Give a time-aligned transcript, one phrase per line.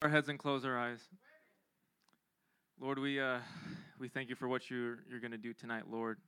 [0.00, 1.00] our heads and close our eyes.
[2.80, 3.38] Lord, we, uh,
[3.98, 6.18] we thank you for what you're, you're going to do tonight, Lord.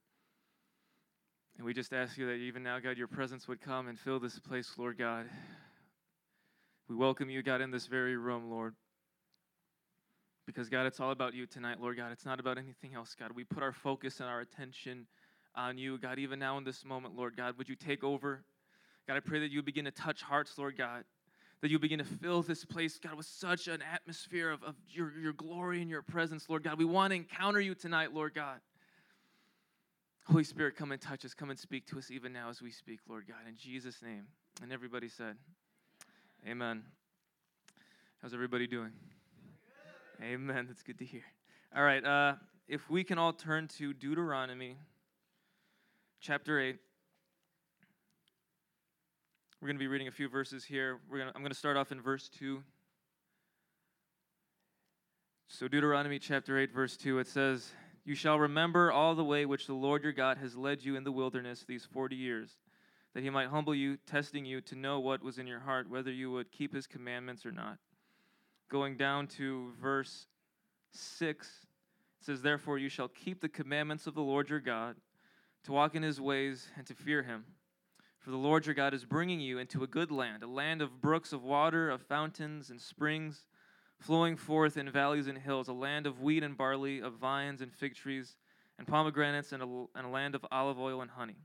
[1.57, 4.19] And we just ask you that even now, God, your presence would come and fill
[4.19, 5.27] this place, Lord God.
[6.89, 8.75] We welcome you, God, in this very room, Lord.
[10.47, 12.11] Because, God, it's all about you tonight, Lord God.
[12.11, 13.31] It's not about anything else, God.
[13.33, 15.07] We put our focus and our attention
[15.55, 17.57] on you, God, even now in this moment, Lord God.
[17.57, 18.43] Would you take over?
[19.07, 21.05] God, I pray that you begin to touch hearts, Lord God
[21.61, 25.13] that you begin to fill this place, God, with such an atmosphere of, of your,
[25.19, 26.79] your glory and your presence, Lord God.
[26.79, 28.61] We want to encounter you tonight, Lord God.
[30.25, 31.35] Holy Spirit, come and touch us.
[31.35, 33.49] Come and speak to us even now as we speak, Lord God.
[33.49, 34.27] In Jesus' name.
[34.63, 35.37] And everybody said,
[36.49, 36.83] Amen.
[38.23, 38.93] How's everybody doing?
[40.23, 40.67] Amen.
[40.67, 41.25] That's good to hear.
[41.77, 42.05] All right.
[42.05, 42.35] Uh,
[42.69, 44.77] if we can all turn to Deuteronomy
[46.21, 46.77] chapter 8.
[49.61, 51.01] We're going to be reading a few verses here.
[51.11, 52.63] We're to, I'm going to start off in verse 2.
[55.49, 57.71] So, Deuteronomy chapter 8, verse 2, it says,
[58.07, 61.05] You shall remember all the way which the Lord your God has led you in
[61.05, 62.57] the wilderness these 40 years,
[63.13, 66.11] that he might humble you, testing you to know what was in your heart, whether
[66.11, 67.77] you would keep his commandments or not.
[68.71, 70.27] Going down to verse
[70.93, 74.97] 6, it says, Therefore you shall keep the commandments of the Lord your God,
[75.65, 77.45] to walk in his ways and to fear him
[78.21, 81.01] for the Lord your God is bringing you into a good land, a land of
[81.01, 83.47] brooks of water, of fountains and springs,
[83.99, 87.73] flowing forth in valleys and hills, a land of wheat and barley, of vines and
[87.73, 88.37] fig trees,
[88.79, 91.37] and pomegranates, and a, and a land of olive oil and honey.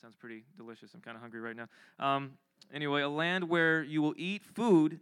[0.00, 0.92] Sounds pretty delicious.
[0.94, 1.68] I'm kind of hungry right now.
[1.98, 2.32] Um,
[2.72, 5.00] anyway, a land where you will eat food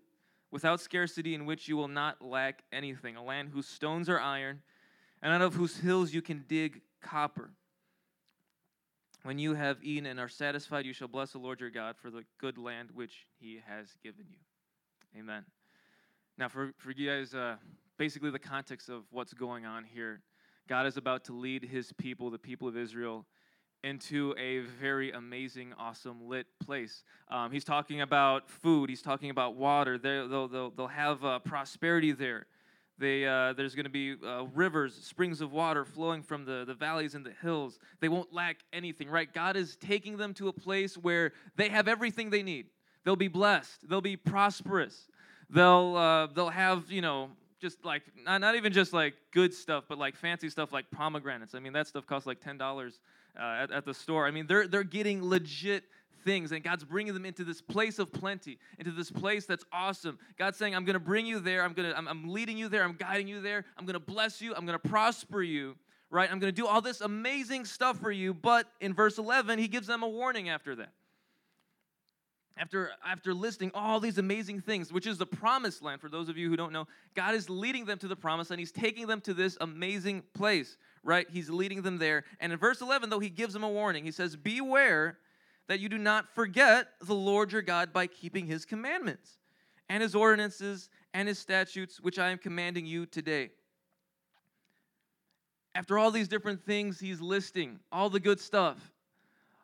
[0.52, 4.62] without scarcity, in which you will not lack anything, a land whose stones are iron,
[5.22, 7.50] and out of whose hills you can dig copper.
[9.26, 12.10] When you have eaten and are satisfied, you shall bless the Lord your God for
[12.12, 14.38] the good land which he has given you.
[15.18, 15.44] Amen.
[16.38, 17.56] Now, for, for you guys, uh,
[17.98, 20.20] basically the context of what's going on here,
[20.68, 23.26] God is about to lead his people, the people of Israel,
[23.82, 27.02] into a very amazing, awesome, lit place.
[27.28, 29.98] Um, he's talking about food, he's talking about water.
[29.98, 32.46] They'll, they'll, they'll have uh, prosperity there.
[32.98, 36.74] They, uh, there's going to be uh, rivers, springs of water flowing from the, the
[36.74, 37.78] valleys and the hills.
[38.00, 39.32] They won't lack anything, right?
[39.32, 42.66] God is taking them to a place where they have everything they need.
[43.04, 43.88] They'll be blessed.
[43.88, 45.08] They'll be prosperous.
[45.50, 47.30] They'll, uh, they'll have, you know,
[47.60, 51.54] just like, not, not even just like good stuff, but like fancy stuff like pomegranates.
[51.54, 52.92] I mean, that stuff costs like $10
[53.38, 54.26] uh, at, at the store.
[54.26, 55.84] I mean, they're, they're getting legit
[56.26, 60.18] things, and God's bringing them into this place of plenty, into this place that's awesome.
[60.36, 61.62] God's saying, I'm going to bring you there.
[61.62, 62.82] I'm going to, I'm, I'm leading you there.
[62.82, 63.64] I'm guiding you there.
[63.78, 64.54] I'm going to bless you.
[64.54, 65.76] I'm going to prosper you,
[66.10, 66.30] right?
[66.30, 68.34] I'm going to do all this amazing stuff for you.
[68.34, 70.90] But in verse 11, he gives them a warning after that.
[72.58, 76.38] After, after listing all these amazing things, which is the promised land, for those of
[76.38, 78.60] you who don't know, God is leading them to the promised land.
[78.60, 81.26] He's taking them to this amazing place, right?
[81.30, 82.24] He's leading them there.
[82.40, 84.04] And in verse 11, though, he gives them a warning.
[84.04, 85.18] He says, Beware
[85.68, 89.38] that you do not forget the Lord your God by keeping his commandments
[89.88, 93.50] and his ordinances and his statutes, which I am commanding you today.
[95.74, 98.92] After all these different things he's listing, all the good stuff,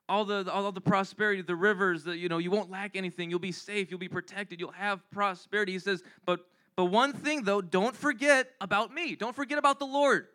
[0.09, 3.53] all the all the prosperity, the rivers, you know, you won't lack anything, you'll be
[3.53, 5.73] safe, you'll be protected, you'll have prosperity.
[5.73, 6.41] He says, but
[6.77, 9.15] but one thing though, don't forget about me.
[9.15, 10.27] Don't forget about the Lord.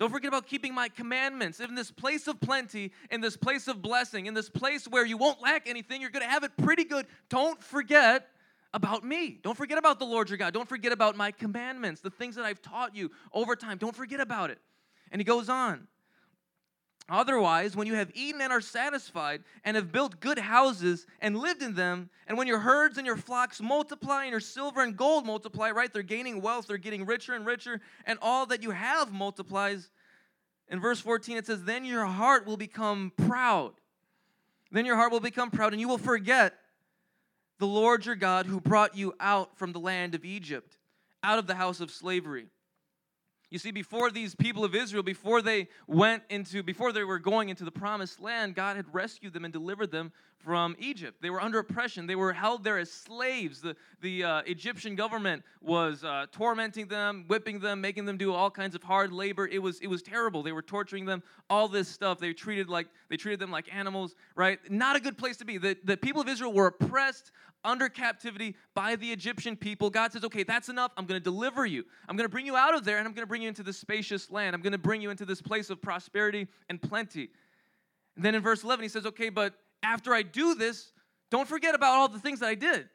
[0.00, 1.60] Don't forget about keeping my commandments.
[1.60, 5.18] In this place of plenty, in this place of blessing, in this place where you
[5.18, 7.06] won't lack anything, you're going to have it pretty good.
[7.28, 8.26] Don't forget
[8.72, 9.38] about me.
[9.42, 10.54] Don't forget about the Lord your God.
[10.54, 13.76] Don't forget about my commandments, the things that I've taught you over time.
[13.76, 14.58] Don't forget about it.
[15.12, 15.86] And he goes on.
[17.10, 21.60] Otherwise, when you have eaten and are satisfied, and have built good houses and lived
[21.60, 25.26] in them, and when your herds and your flocks multiply, and your silver and gold
[25.26, 25.92] multiply, right?
[25.92, 29.90] They're gaining wealth, they're getting richer and richer, and all that you have multiplies.
[30.68, 33.72] In verse 14, it says, Then your heart will become proud.
[34.70, 36.54] Then your heart will become proud, and you will forget
[37.58, 40.78] the Lord your God who brought you out from the land of Egypt,
[41.24, 42.46] out of the house of slavery.
[43.50, 47.48] You see, before these people of Israel, before they went into, before they were going
[47.48, 50.12] into the promised land, God had rescued them and delivered them
[50.42, 51.20] from Egypt.
[51.20, 52.06] They were under oppression.
[52.06, 53.60] They were held there as slaves.
[53.60, 58.50] The, the uh, Egyptian government was uh, tormenting them, whipping them, making them do all
[58.50, 59.46] kinds of hard labor.
[59.46, 60.42] It was, it was terrible.
[60.42, 62.18] They were torturing them, all this stuff.
[62.18, 64.58] They treated, like, they treated them like animals, right?
[64.70, 65.58] Not a good place to be.
[65.58, 67.32] The, the people of Israel were oppressed
[67.62, 69.90] under captivity by the Egyptian people.
[69.90, 70.92] God says, okay, that's enough.
[70.96, 71.84] I'm going to deliver you.
[72.08, 73.62] I'm going to bring you out of there and I'm going to bring you into
[73.62, 74.54] this spacious land.
[74.54, 77.28] I'm going to bring you into this place of prosperity and plenty.
[78.16, 80.92] And then in verse 11, he says, okay, but after I do this,
[81.30, 82.88] don't forget about all the things that I did.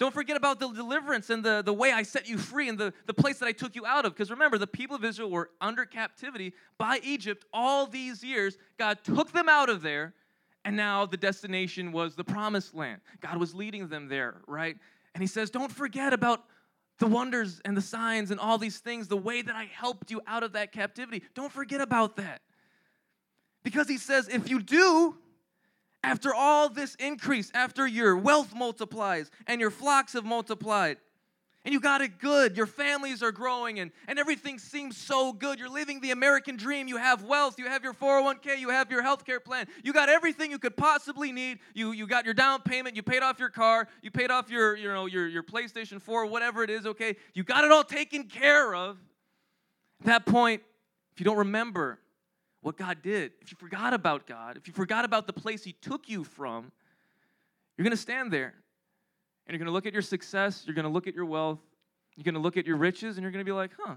[0.00, 2.94] Don't forget about the deliverance and the, the way I set you free and the,
[3.04, 4.14] the place that I took you out of.
[4.14, 8.56] Because remember, the people of Israel were under captivity by Egypt all these years.
[8.78, 10.14] God took them out of there,
[10.64, 13.02] and now the destination was the promised land.
[13.20, 14.78] God was leading them there, right?
[15.14, 16.44] And He says, Don't forget about
[16.98, 20.22] the wonders and the signs and all these things, the way that I helped you
[20.26, 21.22] out of that captivity.
[21.34, 22.40] Don't forget about that.
[23.62, 25.18] Because He says, If you do,
[26.02, 30.96] after all this increase, after your wealth multiplies and your flocks have multiplied,
[31.62, 35.58] and you got it good, your families are growing, and, and everything seems so good.
[35.58, 36.88] You're living the American dream.
[36.88, 40.08] You have wealth, you have your 401k, you have your health care plan, you got
[40.08, 41.58] everything you could possibly need.
[41.74, 44.74] You, you got your down payment, you paid off your car, you paid off your,
[44.74, 47.16] you know, your, your PlayStation 4, whatever it is, okay?
[47.34, 48.96] You got it all taken care of.
[50.00, 50.62] At that point,
[51.12, 51.98] if you don't remember
[52.62, 55.72] what God did, if you forgot about God, if you forgot about the place He
[55.72, 56.70] took you from,
[57.76, 58.54] you're going to stand there
[59.46, 61.60] and you're going to look at your success, you're going to look at your wealth,
[62.16, 63.94] you're going to look at your riches, and you're going to be like, huh,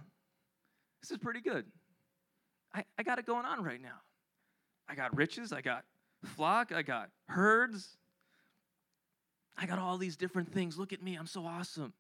[1.02, 1.66] this is pretty good.
[2.74, 4.00] I, I got it going on right now.
[4.88, 5.84] I got riches, I got
[6.24, 7.98] flock, I got herds,
[9.58, 10.78] I got all these different things.
[10.78, 11.94] Look at me, I'm so awesome.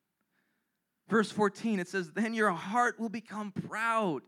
[1.09, 4.23] Verse 14, it says, Then your heart will become proud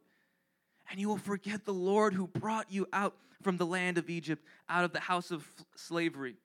[0.90, 4.44] and you will forget the Lord who brought you out from the land of Egypt,
[4.70, 6.36] out of the house of slavery.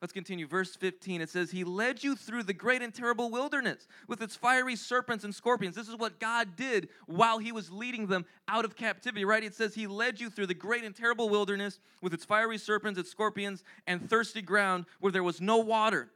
[0.00, 0.46] Let's continue.
[0.46, 4.34] Verse 15, it says, He led you through the great and terrible wilderness with its
[4.34, 5.76] fiery serpents and scorpions.
[5.76, 9.44] This is what God did while He was leading them out of captivity, right?
[9.44, 12.98] It says, He led you through the great and terrible wilderness with its fiery serpents,
[12.98, 16.10] its scorpions, and thirsty ground where there was no water.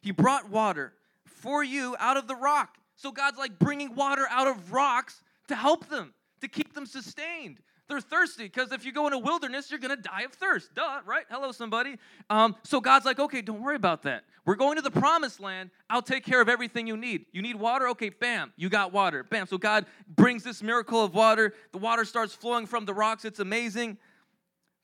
[0.00, 0.94] He brought water
[1.24, 2.76] for you out of the rock.
[2.96, 7.60] So God's like bringing water out of rocks to help them to keep them sustained.
[7.88, 10.74] They're thirsty because if you go in a wilderness, you're going to die of thirst.
[10.74, 11.24] Duh, right?
[11.30, 11.96] Hello, somebody.
[12.28, 14.24] Um, so God's like, okay, don't worry about that.
[14.44, 15.70] We're going to the promised land.
[15.88, 17.26] I'll take care of everything you need.
[17.32, 17.88] You need water?
[17.88, 19.24] Okay, bam, you got water.
[19.24, 19.46] Bam.
[19.46, 21.54] So God brings this miracle of water.
[21.72, 23.24] The water starts flowing from the rocks.
[23.24, 23.96] It's amazing.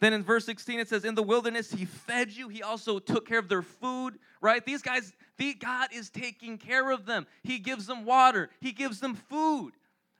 [0.00, 2.48] Then in verse 16, it says, In the wilderness, he fed you.
[2.48, 4.64] He also took care of their food, right?
[4.64, 7.26] These guys, the, God is taking care of them.
[7.42, 9.72] He gives them water, He gives them food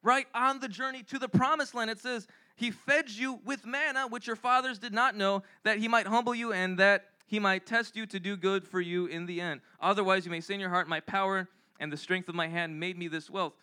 [0.05, 1.91] right on the journey to the promised land.
[1.91, 5.89] It says, He fed you with manna, which your fathers did not know, that He
[5.89, 9.27] might humble you and that He might test you to do good for you in
[9.27, 9.61] the end.
[9.81, 11.49] Otherwise, you may say in your heart, My power
[11.81, 13.55] and the strength of my hand made me this wealth.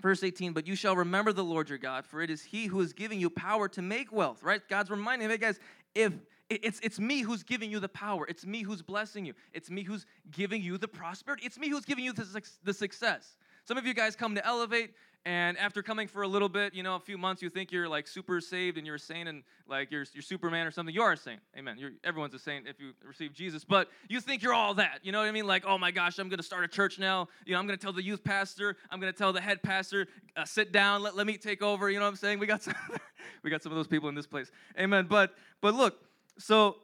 [0.00, 2.80] Verse 18, but you shall remember the Lord your God, for it is He who
[2.80, 4.62] is giving you power to make wealth, right?
[4.68, 5.60] God's reminding, hey guys,
[5.94, 6.12] if
[6.50, 8.26] it's, it's me who's giving you the power.
[8.26, 9.34] It's me who's blessing you.
[9.52, 11.44] It's me who's giving you the prosperity.
[11.44, 13.36] It's me who's giving you the, the success.
[13.64, 14.94] Some of you guys come to Elevate,
[15.28, 17.86] and after coming for a little bit, you know, a few months, you think you're
[17.86, 20.94] like super saved and you're a saint and like you're, you're Superman or something.
[20.94, 21.40] You are a saint.
[21.54, 21.76] Amen.
[21.78, 23.62] You're, everyone's a saint if you receive Jesus.
[23.62, 25.00] But you think you're all that.
[25.02, 25.46] You know what I mean?
[25.46, 27.28] Like, oh my gosh, I'm going to start a church now.
[27.44, 29.62] You know, I'm going to tell the youth pastor, I'm going to tell the head
[29.62, 31.90] pastor, uh, sit down, let, let me take over.
[31.90, 32.38] You know what I'm saying?
[32.38, 32.72] We got some,
[33.42, 34.50] we got some of those people in this place.
[34.80, 35.08] Amen.
[35.10, 35.98] But, but look,
[36.38, 36.76] so,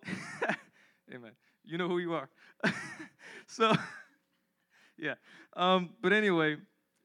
[1.10, 1.32] amen.
[1.64, 2.28] You know who you are.
[3.46, 3.72] so,
[4.98, 5.14] yeah.
[5.56, 6.58] Um, but anyway,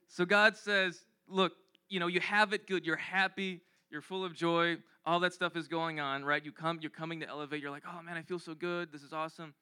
[0.10, 1.54] so God says, look,
[1.88, 5.56] you know, you have it good, you're happy, you're full of joy, all that stuff
[5.56, 6.44] is going on, right?
[6.44, 9.02] You come, you're coming to elevate, you're like, oh man, I feel so good, this
[9.02, 9.54] is awesome.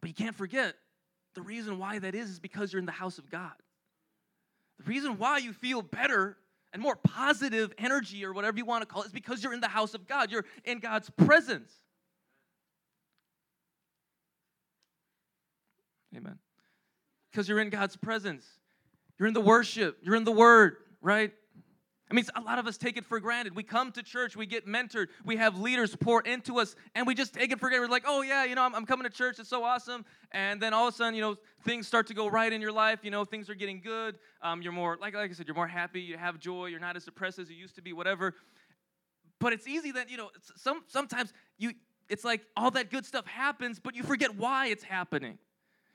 [0.00, 0.74] But you can't forget
[1.34, 3.52] the reason why that is is because you're in the house of God.
[4.78, 6.36] The reason why you feel better
[6.72, 9.60] and more positive energy or whatever you want to call it is because you're in
[9.60, 10.30] the house of God.
[10.30, 11.72] You're in God's presence.
[16.16, 16.38] Amen.
[17.30, 18.46] Because you're in God's presence.
[19.18, 21.32] You're in the worship, you're in the word, right?
[22.12, 23.56] I mean, a lot of us take it for granted.
[23.56, 27.14] We come to church, we get mentored, we have leaders pour into us, and we
[27.14, 27.86] just take it for granted.
[27.86, 30.04] We're like, oh, yeah, you know, I'm, I'm, coming to church, it's so awesome.
[30.30, 32.70] And then all of a sudden, you know, things start to go right in your
[32.70, 32.98] life.
[33.02, 34.18] You know, things are getting good.
[34.42, 36.96] Um, you're more, like, like I said, you're more happy, you have joy, you're not
[36.96, 38.34] as depressed as you used to be, whatever.
[39.38, 41.72] But it's easy that, you know, some, sometimes you,
[42.10, 45.38] it's like all that good stuff happens, but you forget why it's happening.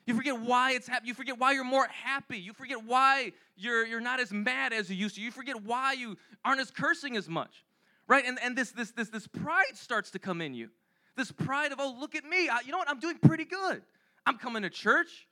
[0.08, 1.08] You forget why it's happening.
[1.08, 2.38] You forget why you're more happy.
[2.38, 5.20] You forget why you're, you're not as mad as you used to.
[5.20, 7.66] You forget why you aren't as cursing as much.
[8.06, 8.24] Right?
[8.24, 10.70] And, and this, this, this, this pride starts to come in you.
[11.14, 12.48] This pride of, oh, look at me.
[12.48, 12.88] I, you know what?
[12.88, 13.82] I'm doing pretty good.
[14.24, 15.28] I'm coming to church.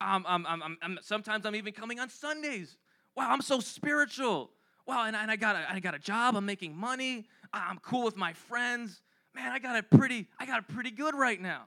[0.00, 2.76] I'm, I'm, I'm, I'm, sometimes I'm even coming on Sundays.
[3.16, 4.52] Wow, I'm so spiritual.
[4.86, 6.36] Wow, and, and I, got a, I got a job.
[6.36, 7.26] I'm making money.
[7.52, 9.02] I'm cool with my friends.
[9.34, 11.64] Man, I got it pretty, I got it pretty good right now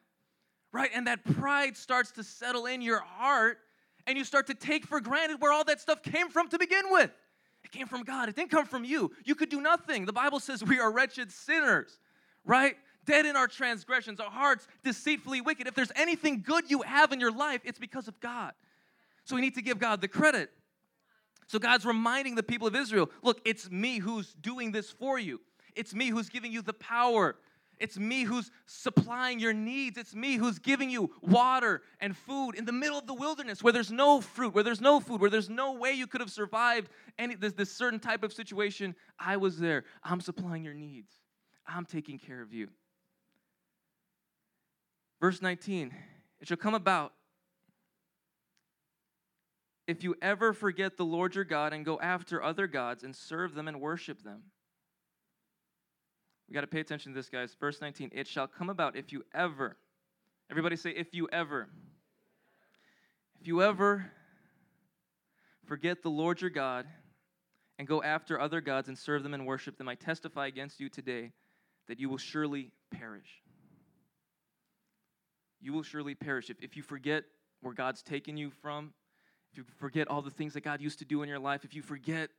[0.73, 0.89] right?
[0.93, 3.59] And that pride starts to settle in your heart,
[4.05, 6.85] and you start to take for granted where all that stuff came from to begin
[6.89, 7.11] with.
[7.63, 9.11] It came from God, it didn't come from you.
[9.23, 10.05] You could do nothing.
[10.05, 11.97] The Bible says we are wretched sinners,
[12.43, 12.75] right?
[13.05, 15.67] dead in our transgressions, our hearts deceitfully wicked.
[15.67, 18.53] If there's anything good you have in your life, it's because of God.
[19.25, 20.51] So we need to give God the credit.
[21.47, 25.41] So God's reminding the people of Israel look, it's me who's doing this for you,
[25.75, 27.35] it's me who's giving you the power.
[27.83, 29.97] It's me who's supplying your needs.
[29.97, 33.73] It's me who's giving you water and food in the middle of the wilderness where
[33.73, 36.89] there's no fruit, where there's no food, where there's no way you could have survived
[37.19, 38.95] any this, this certain type of situation.
[39.19, 39.83] I was there.
[40.01, 41.11] I'm supplying your needs.
[41.67, 42.69] I'm taking care of you.
[45.19, 45.93] Verse 19
[46.39, 47.11] It shall come about
[49.87, 53.55] if you ever forget the Lord your God and go after other gods and serve
[53.55, 54.43] them and worship them.
[56.53, 57.57] We got to pay attention to this, guys.
[57.59, 59.75] Verse 19 It shall come about if you ever,
[60.51, 61.67] everybody say, if you ever,
[63.41, 64.05] if you ever
[65.65, 66.85] forget the Lord your God
[67.79, 70.89] and go after other gods and serve them and worship them, I testify against you
[70.89, 71.31] today
[71.87, 73.41] that you will surely perish
[75.63, 76.49] you will surely perish.
[76.49, 77.23] If, if you forget
[77.61, 78.93] where God's taken you from,
[79.51, 81.73] if you forget all the things that God used to do in your life, if
[81.73, 82.29] you forget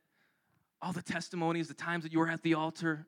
[0.81, 3.07] all the testimonies, the times that you were at the altar,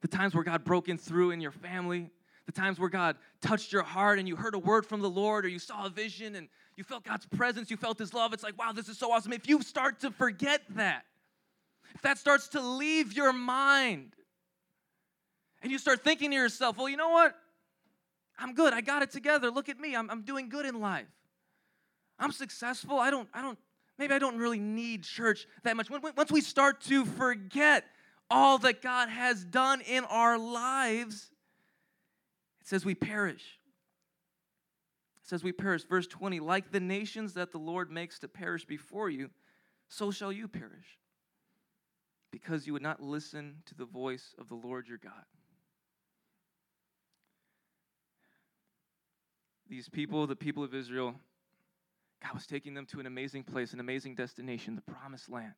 [0.00, 2.10] the times where God broke in through in your family,
[2.46, 5.44] the times where God touched your heart and you heard a word from the Lord
[5.44, 8.42] or you saw a vision and you felt God's presence, you felt His love, it's
[8.42, 9.32] like, wow, this is so awesome.
[9.32, 11.04] If you start to forget that,
[11.94, 14.14] if that starts to leave your mind,
[15.62, 17.34] and you start thinking to yourself, well, you know what?
[18.38, 18.72] I'm good.
[18.72, 19.50] I got it together.
[19.50, 19.96] Look at me.
[19.96, 21.08] I'm, I'm doing good in life.
[22.18, 22.98] I'm successful.
[22.98, 23.58] I don't, I don't,
[23.98, 25.88] maybe I don't really need church that much.
[25.90, 27.84] Once we start to forget
[28.30, 31.30] all that God has done in our lives,
[32.60, 33.58] it says we perish.
[35.22, 35.84] It says we perish.
[35.84, 39.30] Verse 20, like the nations that the Lord makes to perish before you,
[39.88, 40.98] so shall you perish,
[42.30, 45.24] because you would not listen to the voice of the Lord your God.
[49.68, 51.14] these people, the people of Israel,
[52.22, 55.52] God was taking them to an amazing place, an amazing destination, the promised land.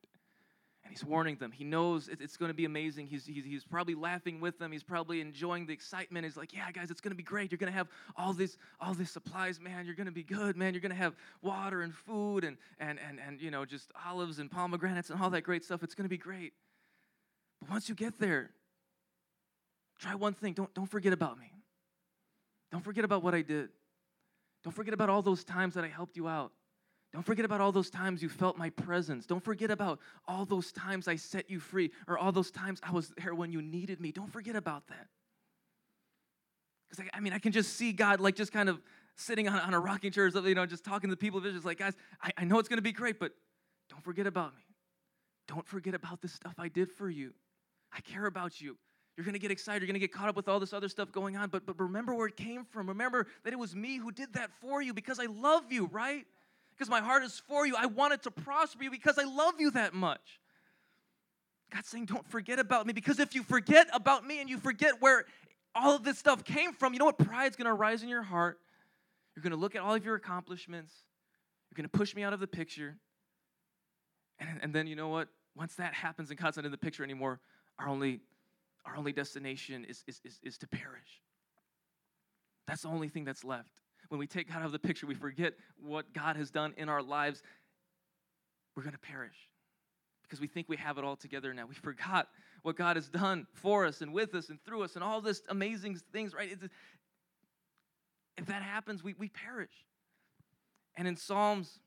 [0.90, 1.52] And he's warning them.
[1.52, 3.06] He knows it's going to be amazing.
[3.06, 4.72] He's, he's, he's probably laughing with them.
[4.72, 6.24] He's probably enjoying the excitement.
[6.24, 7.52] He's like, yeah, guys, it's going to be great.
[7.52, 9.86] You're going to have all this, all these supplies, man.
[9.86, 10.74] You're going to be good, man.
[10.74, 14.40] You're going to have water and food and, and, and, and, you know, just olives
[14.40, 15.84] and pomegranates and all that great stuff.
[15.84, 16.54] It's going to be great.
[17.60, 18.50] But once you get there,
[20.00, 20.54] try one thing.
[20.54, 21.52] Don't, don't forget about me.
[22.72, 23.68] Don't forget about what I did.
[24.64, 26.50] Don't forget about all those times that I helped you out.
[27.12, 29.26] Don't forget about all those times you felt my presence.
[29.26, 29.98] Don't forget about
[30.28, 33.50] all those times I set you free or all those times I was there when
[33.50, 34.12] you needed me.
[34.12, 35.08] Don't forget about that.
[36.88, 38.80] Because, I, I, mean, I can just see God like just kind of
[39.16, 41.38] sitting on, on a rocking chair or something, you know, just talking to the people
[41.38, 41.62] of Israel.
[41.64, 43.32] like, guys, I, I know it's going to be great, but
[43.88, 44.62] don't forget about me.
[45.48, 47.32] Don't forget about the stuff I did for you.
[47.92, 48.76] I care about you.
[49.16, 49.82] You're going to get excited.
[49.82, 51.48] You're going to get caught up with all this other stuff going on.
[51.48, 52.88] But, but remember where it came from.
[52.88, 56.24] Remember that it was me who did that for you because I love you, right?
[56.80, 57.74] Because my heart is for you.
[57.76, 60.40] I want it to prosper you because I love you that much.
[61.70, 64.94] God's saying, don't forget about me because if you forget about me and you forget
[64.98, 65.26] where
[65.74, 67.18] all of this stuff came from, you know what?
[67.18, 68.60] Pride's going to rise in your heart.
[69.36, 70.94] You're going to look at all of your accomplishments.
[71.70, 72.96] You're going to push me out of the picture.
[74.38, 75.28] And, and then you know what?
[75.54, 77.40] Once that happens and God's not in the picture anymore,
[77.78, 78.20] our only
[78.86, 81.20] our only destination is, is, is, is to perish.
[82.66, 83.68] That's the only thing that's left.
[84.10, 86.88] When we take God out of the picture, we forget what God has done in
[86.88, 87.42] our lives,
[88.76, 89.36] we're going to perish
[90.22, 91.66] because we think we have it all together now.
[91.66, 92.28] We forgot
[92.62, 95.42] what God has done for us and with us and through us and all this
[95.48, 96.50] amazing things, right?
[96.52, 96.64] It's,
[98.36, 99.86] if that happens, we, we perish.
[100.96, 101.80] And in Psalms,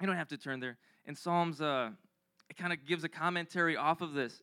[0.00, 0.78] you don't have to turn there.
[1.04, 1.90] In Psalms, uh,
[2.48, 4.42] it kind of gives a commentary off of this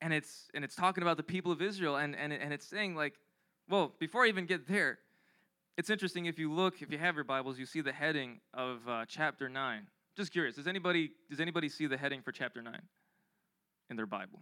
[0.00, 2.94] and it's and it's talking about the people of Israel and and, and it's saying
[2.94, 3.14] like
[3.68, 4.98] well before I even get there
[5.76, 8.78] it's interesting if you look if you have your Bibles you see the heading of
[8.88, 12.74] uh, chapter 9 just curious does anybody does anybody see the heading for chapter 9
[13.90, 14.40] in their Bible?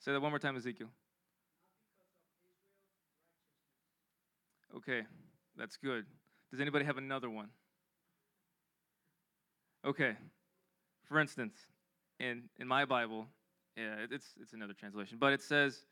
[0.00, 0.88] Say that one more time Ezekiel.
[4.76, 5.02] Okay
[5.56, 6.04] that's good.
[6.50, 7.48] Does anybody have another one?
[9.84, 10.16] Okay.
[11.04, 11.54] For instance,
[12.18, 13.26] in, in my Bible,
[13.76, 15.84] yeah, it's, it's another translation, but it says,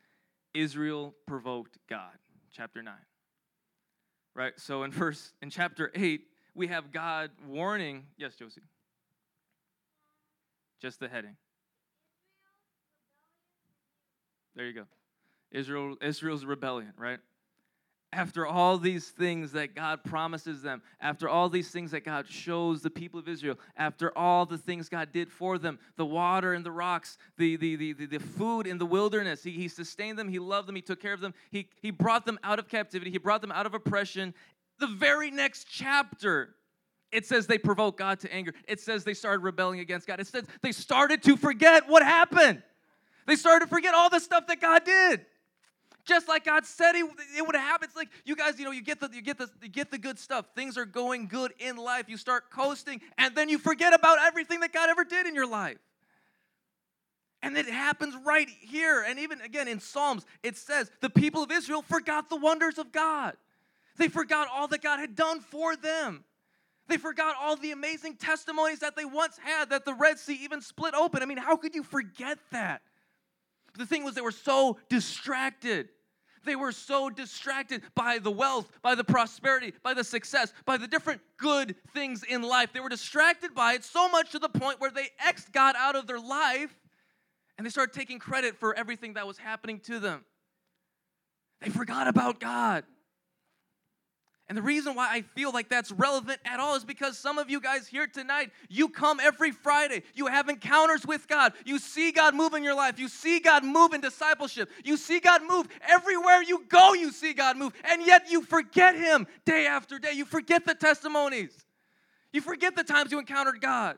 [0.54, 2.16] Israel provoked God,
[2.52, 2.94] chapter 9.
[4.34, 4.52] Right?
[4.56, 6.22] So in verse in chapter 8,
[6.54, 8.04] we have God warning.
[8.16, 8.62] Yes, Josie.
[10.80, 11.36] Just the heading.
[14.54, 14.84] There you go.
[15.50, 17.18] Israel Israel's rebellion, right?
[18.14, 22.80] After all these things that God promises them, after all these things that God shows
[22.80, 26.64] the people of Israel, after all the things God did for them, the water and
[26.64, 30.38] the rocks, the, the, the, the, food in the wilderness, he, he sustained them, He
[30.38, 33.18] loved them, He took care of them, he, he brought them out of captivity, He
[33.18, 34.33] brought them out of oppression.
[34.78, 36.54] The very next chapter,
[37.11, 38.54] it says they provoked God to anger.
[38.68, 40.21] It says they started rebelling against God.
[40.21, 42.62] It says they started to forget what happened.
[43.26, 45.26] They started to forget all the stuff that God did
[46.04, 47.06] just like God said it,
[47.37, 47.87] it would happen.
[47.87, 49.99] It's like you guys, you know, you get the you get the you get the
[49.99, 50.46] good stuff.
[50.54, 52.08] Things are going good in life.
[52.08, 55.49] You start coasting, and then you forget about everything that God ever did in your
[55.49, 55.78] life.
[57.42, 59.04] And it happens right here.
[59.06, 62.92] And even again in Psalms, it says the people of Israel forgot the wonders of
[62.92, 63.34] God.
[63.96, 66.25] They forgot all that God had done for them.
[66.88, 70.61] They forgot all the amazing testimonies that they once had, that the Red Sea even
[70.61, 71.23] split open.
[71.23, 72.82] I mean, how could you forget that?
[73.76, 75.88] The thing was, they were so distracted.
[76.44, 80.86] They were so distracted by the wealth, by the prosperity, by the success, by the
[80.86, 82.72] different good things in life.
[82.72, 85.96] They were distracted by it so much to the point where they X'd God out
[85.96, 86.74] of their life
[87.56, 90.24] and they started taking credit for everything that was happening to them.
[91.60, 92.84] They forgot about God.
[94.48, 97.48] And the reason why I feel like that's relevant at all is because some of
[97.48, 100.02] you guys here tonight, you come every Friday.
[100.14, 101.54] You have encounters with God.
[101.64, 102.98] You see God move in your life.
[102.98, 104.70] You see God move in discipleship.
[104.84, 106.92] You see God move everywhere you go.
[106.92, 107.72] You see God move.
[107.84, 110.12] And yet you forget Him day after day.
[110.12, 111.64] You forget the testimonies.
[112.30, 113.96] You forget the times you encountered God.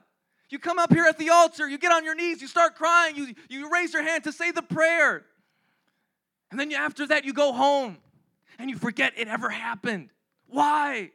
[0.49, 3.17] You come up here at the altar, you get on your knees, you start crying,
[3.17, 5.25] you, you raise your hand to say the prayer.
[6.53, 7.99] And then after that, you go home
[8.59, 10.11] and you forget it ever happened.
[10.49, 11.11] Why?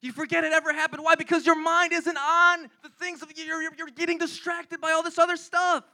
[0.00, 1.04] You forget it ever happened.
[1.04, 1.14] Why?
[1.14, 5.18] Because your mind isn't on the things of you're, you're getting distracted by all this
[5.18, 5.84] other stuff.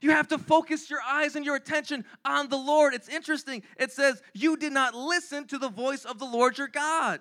[0.00, 2.94] You have to focus your eyes and your attention on the Lord.
[2.94, 3.62] It's interesting.
[3.78, 7.20] It says, You did not listen to the voice of the Lord your God.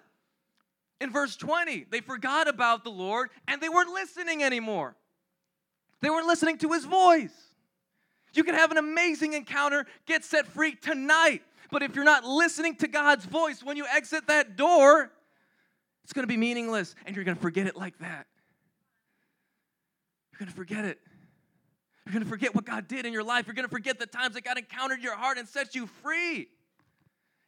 [1.00, 4.96] In verse 20, they forgot about the Lord and they weren't listening anymore.
[6.02, 7.34] They weren't listening to his voice.
[8.34, 11.42] You can have an amazing encounter, get set free tonight.
[11.74, 15.12] But if you're not listening to God's voice when you exit that door,
[16.04, 18.28] it's going to be meaningless and you're going to forget it like that.
[20.32, 21.00] You're going to forget it.
[22.06, 23.48] You're going to forget what God did in your life.
[23.48, 26.48] You're going to forget the times that God encountered your heart and set you free.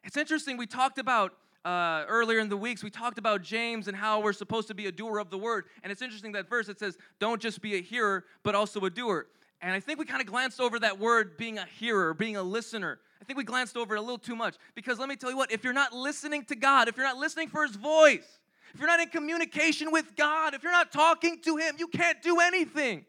[0.03, 0.57] It's interesting.
[0.57, 4.33] We talked about uh, earlier in the weeks, we talked about James and how we're
[4.33, 5.65] supposed to be a doer of the word.
[5.83, 8.89] And it's interesting that verse it says, don't just be a hearer, but also a
[8.89, 9.27] doer.
[9.61, 12.43] And I think we kind of glanced over that word being a hearer, being a
[12.43, 12.99] listener.
[13.21, 15.37] I think we glanced over it a little too much because let me tell you
[15.37, 18.39] what, if you're not listening to God, if you're not listening for His voice,
[18.73, 22.21] if you're not in communication with God, if you're not talking to Him, you can't
[22.21, 23.05] do anything.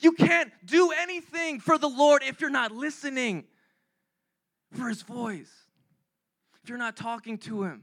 [0.00, 3.44] You can't do anything for the Lord if you're not listening
[4.72, 5.52] for His voice,
[6.62, 7.82] if you're not talking to Him.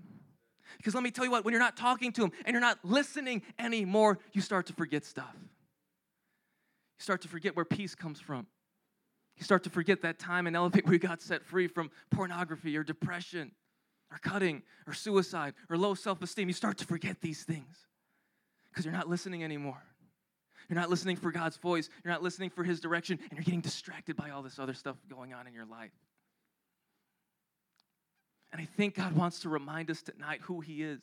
[0.77, 2.79] Because let me tell you what, when you're not talking to Him and you're not
[2.83, 5.33] listening anymore, you start to forget stuff.
[5.33, 8.47] You start to forget where peace comes from.
[9.37, 12.75] You start to forget that time in Elevate where you got set free from pornography
[12.75, 13.51] or depression
[14.11, 16.47] or cutting or suicide or low self esteem.
[16.47, 17.77] You start to forget these things
[18.69, 19.83] because you're not listening anymore.
[20.69, 21.89] You're not listening for God's voice.
[22.03, 24.97] You're not listening for His direction, and you're getting distracted by all this other stuff
[25.09, 25.91] going on in your life.
[28.51, 31.01] And I think God wants to remind us tonight who He is.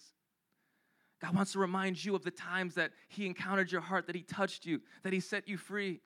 [1.23, 4.23] God wants to remind you of the times that He encountered your heart, that He
[4.23, 6.01] touched you, that He set you free.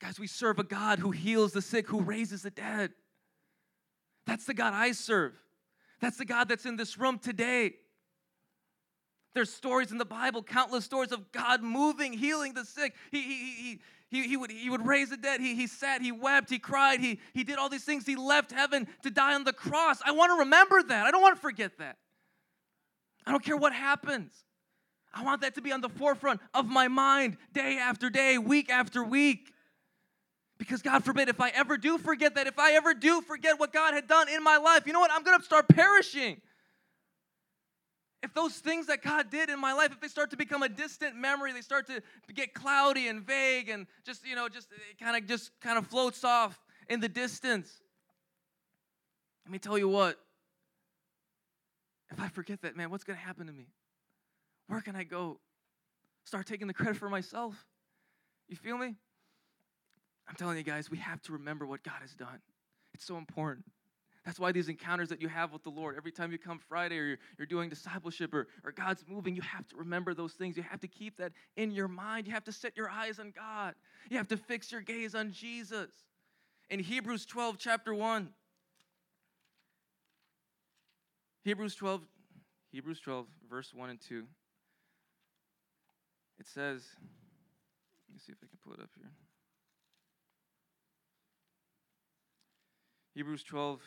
[0.00, 2.92] Guys, we serve a God who heals the sick, who raises the dead.
[4.26, 5.32] That's the God I serve.
[6.00, 7.74] That's the God that's in this room today.
[9.34, 12.94] There's stories in the Bible, countless stories of God moving, healing the sick.
[13.10, 15.40] He, he, he, he, he, would, he would raise the dead.
[15.40, 18.06] He, he sat, he wept, he cried, he, he did all these things.
[18.06, 20.00] He left heaven to die on the cross.
[20.04, 21.06] I want to remember that.
[21.06, 21.96] I don't want to forget that.
[23.26, 24.32] I don't care what happens.
[25.12, 28.70] I want that to be on the forefront of my mind day after day, week
[28.70, 29.52] after week.
[30.58, 33.72] Because God forbid, if I ever do forget that, if I ever do forget what
[33.72, 35.10] God had done in my life, you know what?
[35.12, 36.40] I'm going to start perishing.
[38.22, 40.68] If those things that God did in my life, if they start to become a
[40.68, 42.02] distant memory, they start to
[42.34, 46.24] get cloudy and vague and just, you know, just kind of just kind of floats
[46.24, 47.70] off in the distance.
[49.44, 50.18] Let me tell you what.
[52.10, 53.66] If I forget that, man, what's going to happen to me?
[54.68, 55.38] Where can I go?
[56.24, 57.66] Start taking the credit for myself.
[58.48, 58.94] You feel me?
[60.28, 62.40] I'm telling you guys, we have to remember what God has done.
[62.94, 63.64] It's so important.
[64.24, 66.98] That's why these encounters that you have with the Lord, every time you come Friday
[66.98, 70.56] or you're, you're, doing discipleship or, or God's moving, you have to remember those things.
[70.56, 72.26] You have to keep that in your mind.
[72.26, 73.74] You have to set your eyes on God.
[74.10, 75.90] You have to fix your gaze on Jesus.
[76.70, 78.28] In Hebrews 12, chapter 1,
[81.44, 82.02] Hebrews 12,
[82.72, 84.24] Hebrews 12, verse 1 and 2.
[86.40, 86.82] It says,
[88.08, 89.12] let me see if I can pull it up here.
[93.16, 93.80] Hebrews 12,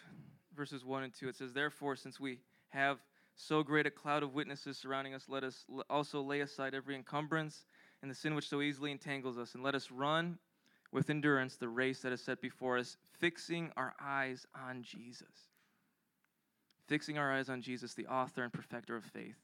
[0.55, 1.29] verses 1 and 2.
[1.29, 2.39] It says, Therefore, since we
[2.69, 2.97] have
[3.35, 7.65] so great a cloud of witnesses surrounding us, let us also lay aside every encumbrance
[8.01, 10.39] and the sin which so easily entangles us, and let us run
[10.91, 15.51] with endurance the race that is set before us, fixing our eyes on Jesus.
[16.87, 19.37] Fixing our eyes on Jesus, the author and perfecter of faith,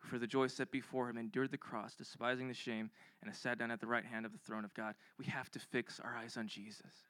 [0.00, 3.38] who for the joy set before him endured the cross, despising the shame, and has
[3.38, 4.96] sat down at the right hand of the throne of God.
[5.16, 7.06] We have to fix our eyes on Jesus.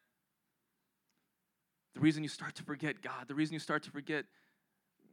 [1.95, 4.25] The reason you start to forget God, the reason you start to forget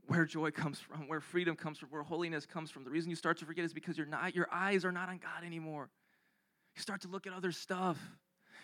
[0.07, 2.83] where joy comes from, where freedom comes from, where holiness comes from.
[2.83, 5.17] The reason you start to forget is because you're not, your eyes are not on
[5.17, 5.89] God anymore.
[6.75, 7.97] You start to look at other stuff.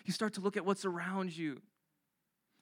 [0.04, 1.60] You start to look at what's around you.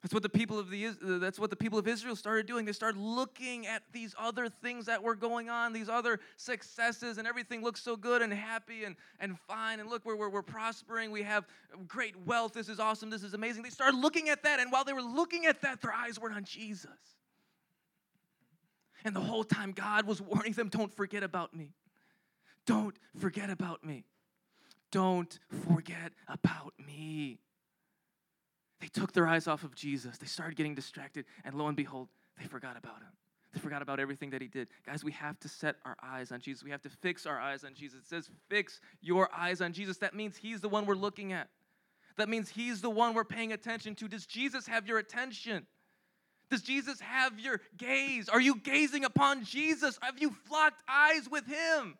[0.04, 2.66] That's what the people of the uh, that's what the people of Israel started doing.
[2.66, 7.26] They started looking at these other things that were going on, these other successes, and
[7.26, 9.80] everything looks so good and happy and, and fine.
[9.80, 11.10] And look, we're, we're, we're prospering.
[11.10, 11.46] We have
[11.88, 12.52] great wealth.
[12.52, 13.08] This is awesome.
[13.08, 13.62] This is amazing.
[13.62, 16.36] They started looking at that, and while they were looking at that, their eyes weren't
[16.36, 16.90] on Jesus.
[19.06, 21.70] And the whole time, God was warning them don't forget about me.
[22.66, 24.04] Don't forget about me.
[24.90, 27.38] Don't forget about me.
[28.80, 30.18] They took their eyes off of Jesus.
[30.18, 32.08] They started getting distracted, and lo and behold,
[32.38, 33.12] they forgot about him.
[33.52, 34.68] They forgot about everything that he did.
[34.84, 36.64] Guys, we have to set our eyes on Jesus.
[36.64, 38.00] We have to fix our eyes on Jesus.
[38.00, 39.98] It says, fix your eyes on Jesus.
[39.98, 41.48] That means he's the one we're looking at.
[42.16, 44.08] That means he's the one we're paying attention to.
[44.08, 45.66] Does Jesus have your attention?
[46.50, 48.28] Does Jesus have your gaze?
[48.28, 49.98] Are you gazing upon Jesus?
[50.02, 51.96] Have you flocked eyes with him?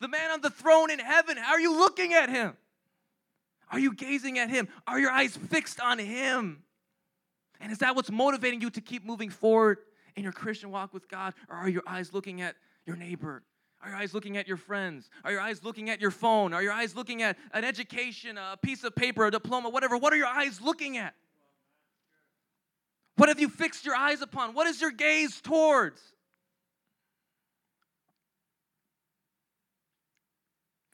[0.00, 2.56] The man on the throne in heaven, how are you looking at him?
[3.70, 4.68] Are you gazing at him?
[4.86, 6.62] Are your eyes fixed on him?
[7.60, 9.78] And is that what's motivating you to keep moving forward
[10.16, 11.34] in your Christian walk with God?
[11.48, 13.42] Or are your eyes looking at your neighbor?
[13.82, 15.08] Are your eyes looking at your friends?
[15.24, 16.52] Are your eyes looking at your phone?
[16.52, 19.96] Are your eyes looking at an education, a piece of paper, a diploma, whatever?
[19.96, 21.14] What are your eyes looking at?
[23.16, 24.54] What have you fixed your eyes upon?
[24.54, 26.00] What is your gaze towards?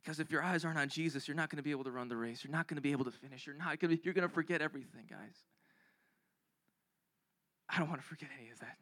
[0.09, 2.09] Because if your eyes aren't on Jesus, you're not going to be able to run
[2.09, 2.43] the race.
[2.43, 3.47] You're not going to be able to finish.
[3.47, 5.37] You're not going to, you're going to forget everything, guys.
[7.69, 8.79] I don't want to forget any of that.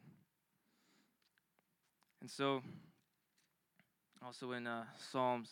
[2.21, 2.61] And so,
[4.25, 5.49] also in uh, Psalms,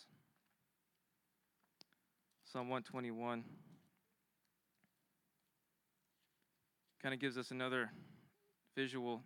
[2.46, 3.44] Psalm 121.
[7.04, 7.92] kind of gives us another
[8.78, 9.24] visual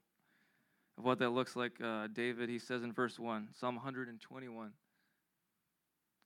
[0.97, 1.73] of what that looks like.
[1.79, 4.71] Uh, David, he says in verse 1, Psalm 121.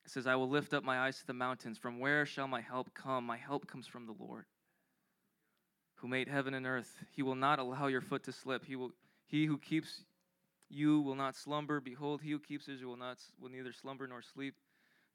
[0.05, 1.77] It says, I will lift up my eyes to the mountains.
[1.77, 3.25] From where shall my help come?
[3.25, 4.45] My help comes from the Lord,
[5.95, 6.97] who made heaven and earth.
[7.11, 8.65] He will not allow your foot to slip.
[8.65, 8.91] He, will,
[9.25, 10.03] he who keeps
[10.69, 11.79] you will not slumber.
[11.79, 14.55] Behold, he who keeps Israel will, not, will neither slumber nor sleep.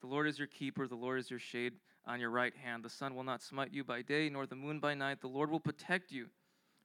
[0.01, 1.75] The Lord is your keeper, the Lord is your shade
[2.07, 2.85] on your right hand.
[2.85, 5.21] The sun will not smite you by day, nor the moon by night.
[5.21, 6.27] The Lord will protect you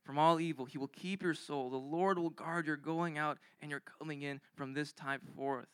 [0.03, 0.65] from all evil.
[0.65, 1.69] He will keep your soul.
[1.69, 5.67] The Lord will guard your going out and your coming in from this time forth.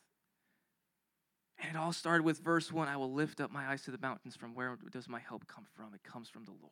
[1.60, 3.98] And it all started with verse 1 I will lift up my eyes to the
[3.98, 4.36] mountains.
[4.36, 5.94] From where does my help come from?
[5.94, 6.72] It comes from the Lord.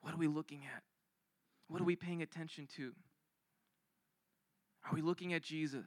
[0.00, 0.82] What are we looking at?
[1.68, 2.92] What are we paying attention to?
[4.84, 5.84] Are we looking at Jesus?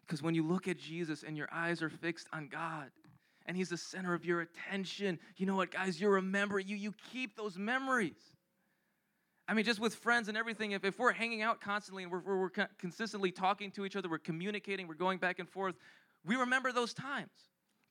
[0.00, 2.90] Because when you look at Jesus and your eyes are fixed on God,
[3.46, 6.00] and he's the center of your attention, you know what, guys?
[6.00, 8.35] You remember, you, you keep those memories.
[9.48, 12.20] I mean, just with friends and everything, if, if we're hanging out constantly and we're,
[12.20, 15.76] we're, we're consistently talking to each other, we're communicating, we're going back and forth,
[16.24, 17.30] we remember those times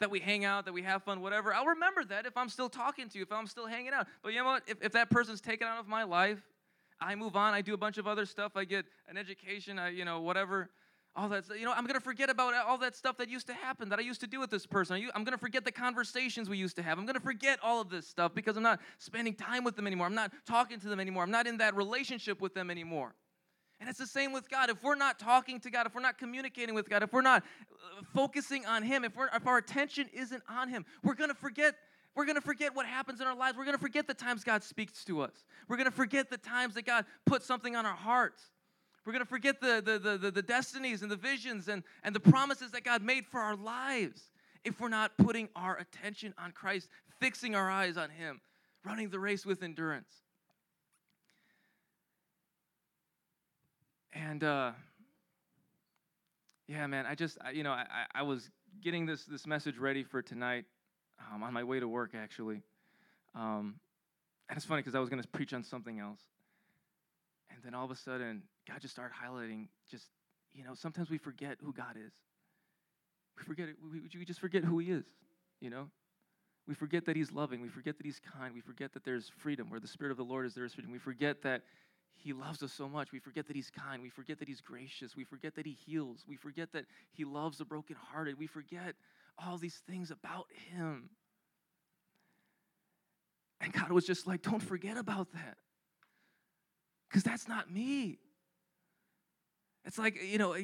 [0.02, 1.54] that we hang out, that we have fun, whatever.
[1.54, 4.08] I'll remember that if I'm still talking to you, if I'm still hanging out.
[4.22, 4.64] But you know what?
[4.68, 6.42] If, if that person's taken out of my life,
[7.00, 9.90] I move on, I do a bunch of other stuff, I get an education, I,
[9.90, 10.70] you know, whatever
[11.16, 13.54] all that you know i'm going to forget about all that stuff that used to
[13.54, 16.50] happen that i used to do with this person i'm going to forget the conversations
[16.50, 18.80] we used to have i'm going to forget all of this stuff because i'm not
[18.98, 21.76] spending time with them anymore i'm not talking to them anymore i'm not in that
[21.76, 23.16] relationship with them anymore
[23.80, 26.18] and it's the same with god if we're not talking to god if we're not
[26.18, 30.10] communicating with god if we're not uh, focusing on him if, we're, if our attention
[30.14, 31.76] isn't on him we're going to forget
[32.16, 33.58] we're going to forget what happens in our lives.
[33.58, 35.44] We're going to forget the times God speaks to us.
[35.68, 38.42] We're going to forget the times that God puts something on our hearts.
[39.06, 42.20] We're going to forget the, the, the, the, destinies and the visions and, and the
[42.20, 44.32] promises that God made for our lives
[44.64, 46.90] if we're not putting our attention on Christ,
[47.20, 48.42] fixing our eyes on Him,
[48.84, 50.10] running the race with endurance.
[54.12, 54.72] And uh,
[56.68, 58.50] yeah, man, I just, I, you know, I, I was
[58.82, 60.66] getting this, this message ready for tonight
[61.32, 62.64] um, on my way to work, actually.
[63.36, 63.76] Um,
[64.50, 66.22] and it's funny because I was going to preach on something else
[67.64, 70.08] then all of a sudden, God just started highlighting just,
[70.54, 72.12] you know, sometimes we forget who God is.
[73.38, 73.76] We forget it.
[73.82, 75.06] We, we just forget who He is,
[75.60, 75.90] you know?
[76.68, 77.62] We forget that He's loving.
[77.62, 78.54] We forget that He's kind.
[78.54, 79.70] We forget that there's freedom.
[79.70, 80.92] Where the Spirit of the Lord is, there is freedom.
[80.92, 81.62] We forget that
[82.16, 83.12] He loves us so much.
[83.12, 84.02] We forget that He's kind.
[84.02, 85.16] We forget that He's gracious.
[85.16, 86.26] We forget that He heals.
[86.28, 88.40] We forget that He loves the brokenhearted.
[88.40, 88.96] We forget
[89.38, 91.10] all these things about Him.
[93.62, 95.58] And God was just like, don't forget about that.
[97.10, 98.20] Because that's not me.
[99.86, 100.56] It's like, you know,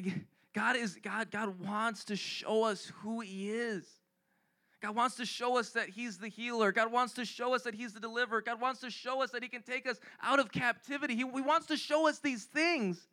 [0.54, 3.84] God is God God wants to show us who he is.
[4.82, 6.72] God wants to show us that He's the healer.
[6.72, 8.42] God wants to show us that He's the deliverer.
[8.42, 11.14] God wants to show us that He can take us out of captivity.
[11.14, 13.06] He, he wants to show us these things.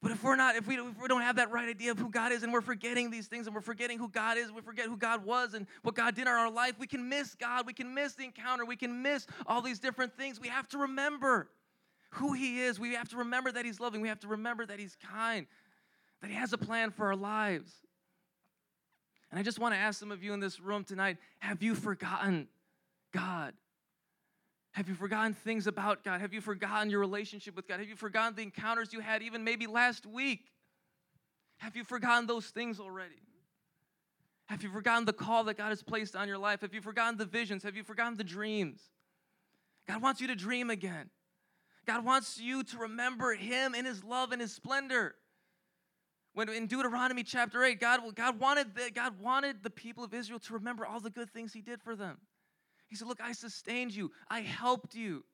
[0.00, 2.08] But if we're not, if we, if we don't have that right idea of who
[2.08, 4.86] God is and we're forgetting these things and we're forgetting who God is, we forget
[4.86, 7.66] who God was and what God did in our life, we can miss God.
[7.66, 8.64] We can miss the encounter.
[8.64, 10.38] We can miss all these different things.
[10.38, 11.48] We have to remember
[12.14, 12.78] who He is.
[12.78, 14.00] We have to remember that He's loving.
[14.00, 15.46] We have to remember that He's kind,
[16.20, 17.72] that He has a plan for our lives.
[19.30, 21.74] And I just want to ask some of you in this room tonight have you
[21.74, 22.48] forgotten
[23.12, 23.54] God?
[24.72, 26.20] Have you forgotten things about God?
[26.20, 27.78] Have you forgotten your relationship with God?
[27.78, 30.50] Have you forgotten the encounters you had even maybe last week?
[31.58, 33.14] Have you forgotten those things already?
[34.46, 36.60] Have you forgotten the call that God has placed on your life?
[36.60, 37.62] Have you forgotten the visions?
[37.62, 38.80] Have you forgotten the dreams?
[39.88, 41.10] God wants you to dream again.
[41.86, 45.14] God wants you to remember Him in His love and His splendor.
[46.34, 50.40] When in Deuteronomy chapter 8, God, God, wanted the, God wanted the people of Israel
[50.40, 52.18] to remember all the good things He did for them.
[52.88, 55.24] He said, Look, I sustained you, I helped you,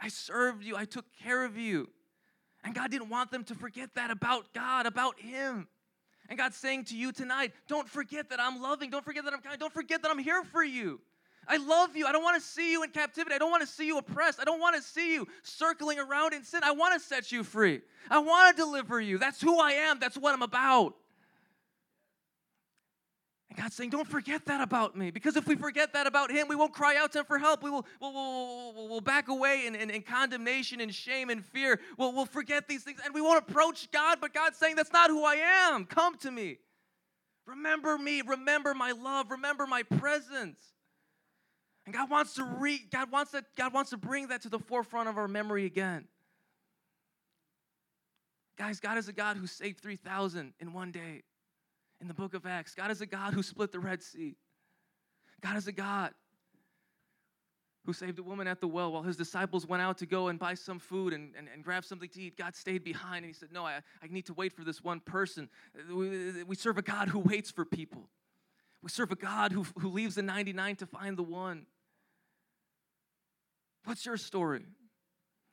[0.00, 1.88] I served you, I took care of you.
[2.64, 5.68] And God didn't want them to forget that about God, about Him.
[6.28, 8.88] And God's saying to you tonight, don't forget that I'm loving.
[8.90, 9.58] Don't forget that I'm kind.
[9.60, 11.00] Don't forget that I'm here for you.
[11.48, 12.06] I love you.
[12.06, 13.34] I don't want to see you in captivity.
[13.34, 14.40] I don't want to see you oppressed.
[14.40, 16.60] I don't want to see you circling around in sin.
[16.62, 17.82] I want to set you free.
[18.10, 19.18] I want to deliver you.
[19.18, 19.98] That's who I am.
[19.98, 20.94] That's what I'm about.
[23.54, 25.10] And God's saying, don't forget that about me.
[25.10, 27.62] Because if we forget that about Him, we won't cry out to Him for help.
[27.62, 31.78] We will we'll, we'll, we'll, back away in, in, in, condemnation and shame and fear.
[31.96, 34.18] We'll, we'll forget these things and we won't approach God.
[34.20, 35.36] But God's saying, that's not who I
[35.70, 35.84] am.
[35.84, 36.58] Come to me.
[37.46, 38.22] Remember me.
[38.22, 39.30] Remember my love.
[39.30, 40.58] Remember my presence.
[41.86, 44.58] And God wants to re, God wants to, God wants to bring that to the
[44.58, 46.06] forefront of our memory again.
[48.56, 51.22] Guys, God is a God who saved 3,000 in one day
[52.00, 52.74] in the book of Acts.
[52.74, 54.36] God is a God who split the Red Sea.
[55.40, 56.12] God is a God
[57.84, 60.38] who saved a woman at the well while his disciples went out to go and
[60.38, 62.36] buy some food and, and, and grab something to eat.
[62.36, 65.00] God stayed behind and he said, No, I, I need to wait for this one
[65.00, 65.50] person.
[65.92, 68.08] We, we serve a God who waits for people.
[68.82, 71.66] We serve a God who, who leaves the 99 to find the one.
[73.84, 74.64] What's your story?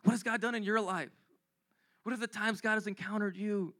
[0.04, 1.12] What has God done in your life?
[2.04, 3.74] What are the times God has encountered you?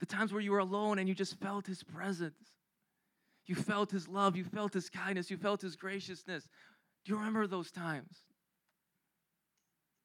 [0.00, 2.48] The times where you were alone and you just felt His presence.
[3.46, 4.36] You felt His love.
[4.36, 5.30] You felt His kindness.
[5.30, 6.48] You felt His graciousness.
[7.04, 8.24] Do you remember those times?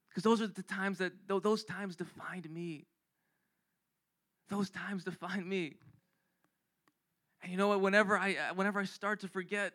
[0.09, 2.85] Because those are the times that, those times defined me.
[4.49, 5.75] Those times defined me.
[7.41, 7.81] And you know what?
[7.81, 9.73] Whenever I, whenever I start to forget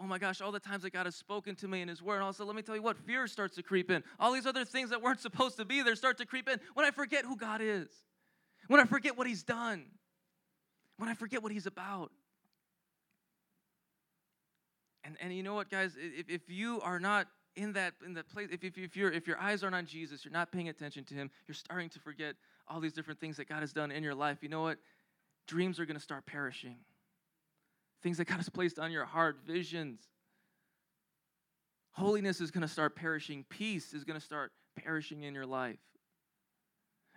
[0.00, 2.16] oh my gosh, all the times that God has spoken to me in His Word.
[2.16, 4.02] And also, let me tell you what, fear starts to creep in.
[4.20, 6.86] All these other things that weren't supposed to be there start to creep in when
[6.86, 7.88] I forget who God is,
[8.68, 9.86] when I forget what He's done,
[10.98, 12.12] when I forget what He's about.
[15.04, 15.96] And, and you know what, guys?
[15.98, 19.26] If, if you are not in that in that place, if, if, if, you if
[19.26, 22.36] your eyes aren't on Jesus, you're not paying attention to Him, you're starting to forget
[22.68, 24.38] all these different things that God has done in your life.
[24.42, 24.78] You know what?
[25.46, 26.76] Dreams are going to start perishing
[28.02, 30.00] things that God has placed on your heart, visions.
[31.92, 35.78] Holiness is going to start perishing, peace is going to start perishing in your life.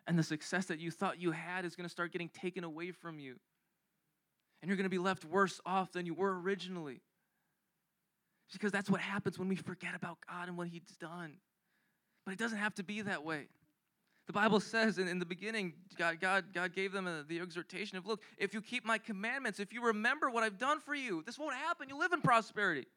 [0.08, 2.92] And the success that you thought you had is going to start getting taken away
[2.92, 3.36] from you.
[4.62, 7.02] And you're going to be left worse off than you were originally.
[8.52, 11.36] Because that's what happens when we forget about God and what He's done.
[12.26, 13.48] But it doesn't have to be that way.
[14.32, 17.98] The Bible says in, in the beginning, God, God, God gave them a, the exhortation
[17.98, 21.22] of, look, if you keep my commandments, if you remember what I've done for you,
[21.26, 21.90] this won't happen.
[21.90, 22.88] You'll live in prosperity.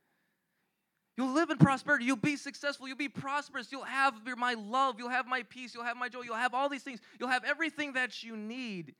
[1.17, 2.05] You'll live in prosperity.
[2.05, 2.87] You'll be successful.
[2.87, 3.73] You'll be prosperous.
[3.73, 5.01] You'll have my love.
[5.01, 5.75] You'll have my peace.
[5.75, 6.21] You'll have my joy.
[6.21, 7.01] You'll have all these things.
[7.19, 8.95] You'll have everything that you need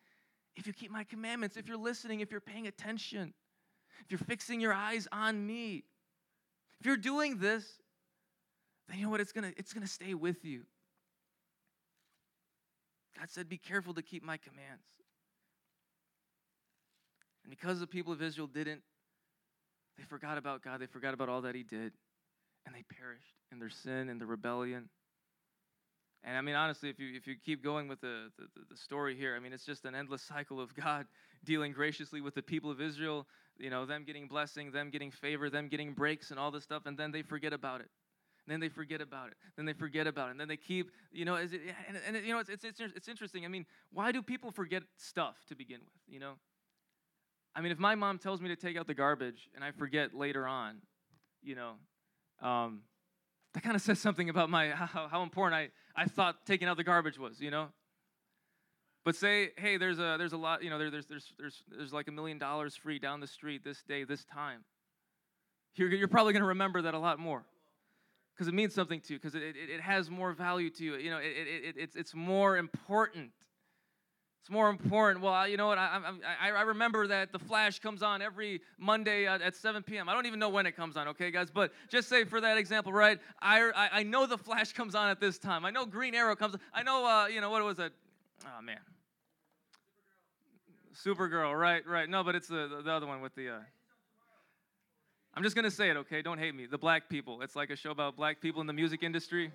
[0.57, 3.33] if you keep my commandments, if you're listening, if you're paying attention,
[4.01, 5.85] if you're fixing your eyes on me.
[6.81, 7.65] If you're doing this,
[8.89, 9.21] then you know what?
[9.21, 10.63] It's going to it's going to stay with you.
[13.19, 14.85] God said, Be careful to keep my commands.
[17.45, 18.83] And because the people of Israel didn't,
[19.99, 20.81] they forgot about God.
[20.81, 21.93] They forgot about all that He did.
[22.67, 24.89] And they perished in their sin and their rebellion.
[26.25, 29.15] And I mean, honestly, if you if you keep going with the, the, the story
[29.15, 31.07] here, I mean, it's just an endless cycle of God
[31.45, 33.27] dealing graciously with the people of Israel.
[33.59, 36.87] You know, them getting blessing, them getting favor, them getting breaks, and all this stuff,
[36.87, 37.91] and then they forget about it.
[38.53, 39.35] Then they forget about it.
[39.57, 40.33] Then they forget about it.
[40.33, 41.51] And then they keep, you know, it,
[41.89, 43.45] and, and, you know, it's, it's, it's, it's interesting.
[43.45, 45.95] I mean, why do people forget stuff to begin with?
[46.07, 46.35] You know,
[47.55, 50.15] I mean, if my mom tells me to take out the garbage and I forget
[50.15, 50.79] later on,
[51.43, 51.73] you know,
[52.43, 52.81] um,
[53.55, 55.55] that kind of says something about my how, how important
[55.97, 57.69] I, I thought taking out the garbage was, you know.
[59.05, 61.93] But say, hey, there's a there's a lot, you know, there, there's there's there's there's
[61.93, 64.65] like a million dollars free down the street this day, this time.
[65.77, 67.45] You're, you're probably going to remember that a lot more
[68.35, 70.97] because it means something to you because it, it, it, has more value to you
[70.97, 73.31] you know it, it, it, it's, it's more important
[74.45, 75.25] it's more important.
[75.25, 75.79] Well, you know what?
[75.79, 75.99] I,
[76.39, 80.07] I, I remember that the Flash comes on every Monday at, at 7 p.m.
[80.07, 81.51] I don't even know when it comes on, okay, guys?
[81.51, 83.19] But just say for that example, right?
[83.41, 85.65] I, I, I know the Flash comes on at this time.
[85.65, 86.57] I know Green Arrow comes.
[86.75, 87.95] I know, uh, you know, what was it?
[88.45, 88.81] Oh, man.
[90.95, 92.07] Supergirl, right, right.
[92.07, 93.49] No, but it's the, the other one with the.
[93.49, 93.59] Uh,
[95.37, 96.23] I'm just to say it, okay?
[96.23, 96.67] Don't hate me.
[96.67, 97.43] The black people.
[97.43, 99.51] It's like a show about black people in the music industry.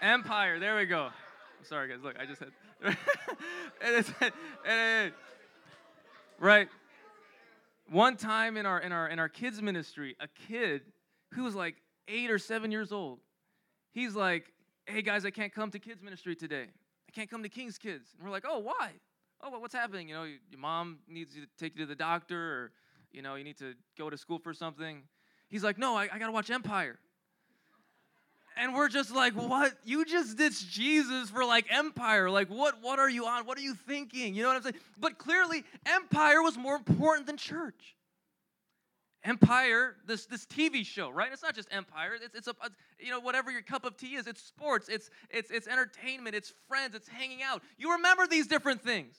[0.00, 1.06] Empire, there we go.
[1.06, 1.98] I'm sorry, guys.
[2.02, 2.50] Look, I just had.
[6.38, 6.68] right.
[7.90, 10.82] One time in our in our in our kids ministry, a kid
[11.32, 11.74] who was like
[12.06, 13.18] eight or seven years old,
[13.92, 14.52] he's like,
[14.86, 16.66] "Hey guys, I can't come to kids ministry today.
[17.08, 18.92] I can't come to King's Kids." And we're like, "Oh, why?
[19.42, 20.08] Oh, what's happening?
[20.08, 22.70] You know, your mom needs you to take you to the doctor, or
[23.12, 25.02] you know, you need to go to school for something."
[25.48, 26.98] He's like, "No, I, I gotta watch Empire."
[28.60, 29.72] and we're just like, what?
[29.84, 32.28] You just ditched Jesus for like empire.
[32.30, 33.46] Like, what, what are you on?
[33.46, 34.34] What are you thinking?
[34.34, 34.74] You know what I'm saying?
[34.98, 37.96] But clearly, empire was more important than church.
[39.24, 41.30] Empire, this this TV show, right?
[41.32, 42.12] It's not just Empire.
[42.22, 42.54] It's it's a,
[42.98, 44.26] you know whatever your cup of tea is.
[44.26, 44.88] It's sports.
[44.88, 46.34] It's it's it's entertainment.
[46.34, 46.94] It's friends.
[46.94, 47.62] It's hanging out.
[47.76, 49.16] You remember these different things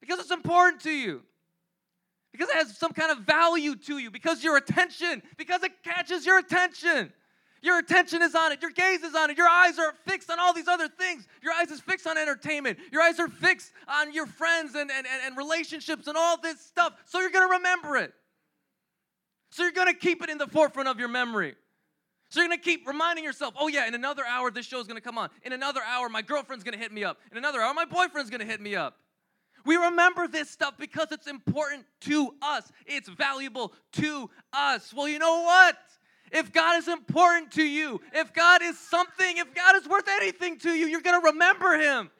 [0.00, 1.22] because it's important to you.
[2.32, 4.10] Because it has some kind of value to you.
[4.10, 5.22] Because your attention.
[5.36, 7.12] Because it catches your attention.
[7.62, 8.60] Your attention is on it.
[8.60, 9.38] Your gaze is on it.
[9.38, 11.28] Your eyes are fixed on all these other things.
[11.42, 12.78] Your eyes is fixed on entertainment.
[12.90, 16.94] Your eyes are fixed on your friends and, and, and relationships and all this stuff.
[17.04, 18.12] So you're to remember it.
[19.50, 21.54] So you're to keep it in the forefront of your memory.
[22.30, 25.02] So you're to keep reminding yourself, oh, yeah, in another hour, this show is to
[25.02, 25.28] come on.
[25.42, 27.18] In another hour, my girlfriend's to hit me up.
[27.30, 28.96] In another hour, my boyfriend's to hit me up.
[29.64, 34.92] We remember this stuff because it's important to us, it's valuable to us.
[34.94, 35.76] Well, you know what?
[36.30, 40.58] If God is important to you, if God is something, if God is worth anything
[40.60, 42.10] to you, you're going to remember Him.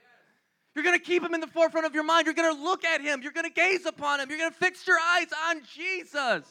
[0.74, 2.26] You're going to keep Him in the forefront of your mind.
[2.26, 3.22] You're going to look at Him.
[3.22, 4.28] You're going to gaze upon Him.
[4.28, 6.44] You're going to fix your eyes on Jesus.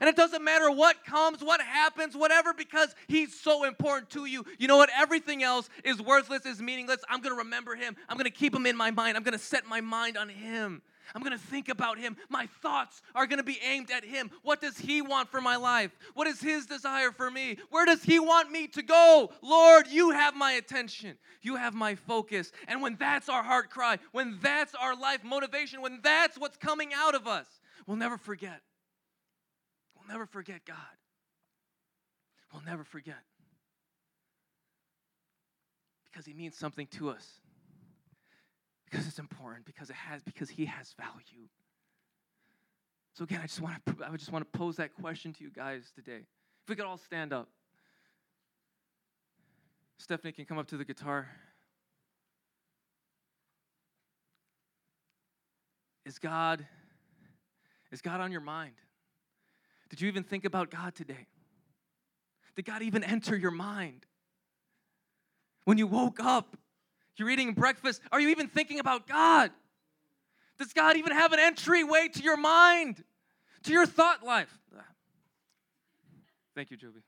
[0.00, 4.44] And it doesn't matter what comes, what happens, whatever, because He's so important to you.
[4.58, 4.90] You know what?
[4.96, 7.00] Everything else is worthless, is meaningless.
[7.08, 7.96] I'm going to remember Him.
[8.08, 9.16] I'm going to keep Him in my mind.
[9.16, 10.82] I'm going to set my mind on Him.
[11.14, 12.16] I'm going to think about him.
[12.28, 14.30] My thoughts are going to be aimed at him.
[14.42, 15.96] What does he want for my life?
[16.14, 17.58] What is his desire for me?
[17.70, 19.30] Where does he want me to go?
[19.42, 21.16] Lord, you have my attention.
[21.42, 22.52] You have my focus.
[22.68, 26.92] And when that's our heart cry, when that's our life motivation, when that's what's coming
[26.94, 27.46] out of us,
[27.86, 28.60] we'll never forget.
[30.04, 30.76] We'll never forget God.
[32.52, 33.22] We'll never forget.
[36.10, 37.26] Because he means something to us.
[38.84, 41.48] Because it's important because it has because he has value.
[43.14, 45.50] So again i just want to i just want to pose that question to you
[45.50, 46.26] guys today.
[46.62, 47.48] If we could all stand up.
[49.98, 51.28] Stephanie can come up to the guitar?
[56.04, 56.66] Is god
[57.90, 58.74] is god on your mind
[59.94, 61.26] did you even think about god today
[62.56, 64.06] did god even enter your mind
[65.64, 66.56] when you woke up
[67.16, 68.00] you're eating breakfast.
[68.10, 69.50] Are you even thinking about God?
[70.58, 73.02] Does God even have an entryway to your mind,
[73.64, 74.56] to your thought life?
[76.54, 77.00] Thank you, Joby.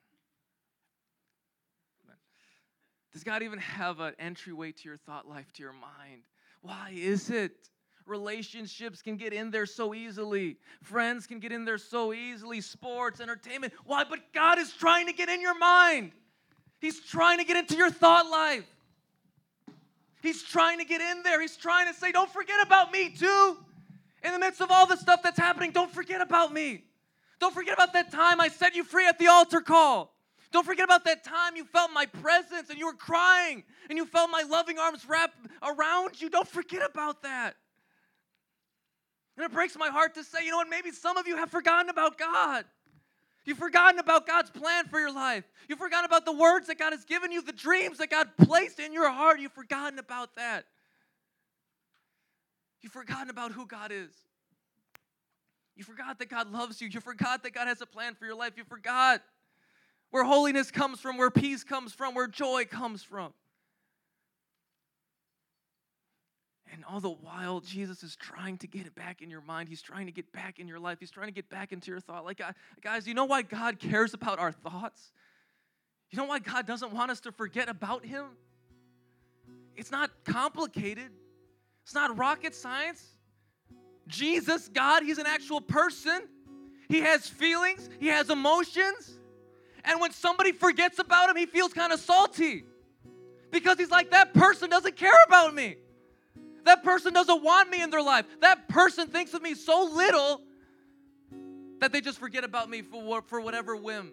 [3.12, 6.22] Does God even have an entryway to your thought life, to your mind?
[6.60, 7.70] Why is it?
[8.06, 10.58] Relationships can get in there so easily.
[10.82, 12.60] Friends can get in there so easily.
[12.60, 13.72] Sports, entertainment.
[13.84, 14.04] Why?
[14.04, 16.12] But God is trying to get in your mind.
[16.80, 18.64] He's trying to get into your thought life.
[20.22, 21.40] He's trying to get in there.
[21.40, 23.56] He's trying to say, Don't forget about me, too.
[24.22, 26.84] In the midst of all the stuff that's happening, don't forget about me.
[27.38, 30.14] Don't forget about that time I set you free at the altar call.
[30.52, 34.06] Don't forget about that time you felt my presence and you were crying and you
[34.06, 35.32] felt my loving arms wrap
[35.62, 36.30] around you.
[36.30, 37.56] Don't forget about that.
[39.36, 41.50] And it breaks my heart to say, you know what, maybe some of you have
[41.50, 42.64] forgotten about God.
[43.44, 45.44] You've forgotten about God's plan for your life.
[45.68, 48.80] You've forgotten about the words that God has given you, the dreams that God placed
[48.80, 49.40] in your heart.
[49.40, 50.64] You've forgotten about that.
[52.80, 54.10] You've forgotten about who God is.
[55.76, 56.88] You forgot that God loves you.
[56.88, 58.54] You forgot that God has a plan for your life.
[58.56, 59.22] You forgot
[60.10, 63.32] where holiness comes from, where peace comes from, where joy comes from.
[66.72, 69.68] And all the while, Jesus is trying to get it back in your mind.
[69.68, 70.98] He's trying to get back in your life.
[70.98, 72.24] He's trying to get back into your thought.
[72.24, 72.52] Like, uh,
[72.82, 75.12] guys, you know why God cares about our thoughts?
[76.10, 78.24] You know why God doesn't want us to forget about Him?
[79.76, 81.10] It's not complicated,
[81.84, 83.04] it's not rocket science.
[84.08, 86.22] Jesus, God, He's an actual person.
[86.88, 89.18] He has feelings, He has emotions.
[89.84, 92.64] And when somebody forgets about Him, He feels kind of salty
[93.52, 95.76] because He's like, that person doesn't care about me.
[96.66, 98.26] That person doesn't want me in their life.
[98.40, 100.40] That person thinks of me so little
[101.78, 104.10] that they just forget about me for, for whatever whim.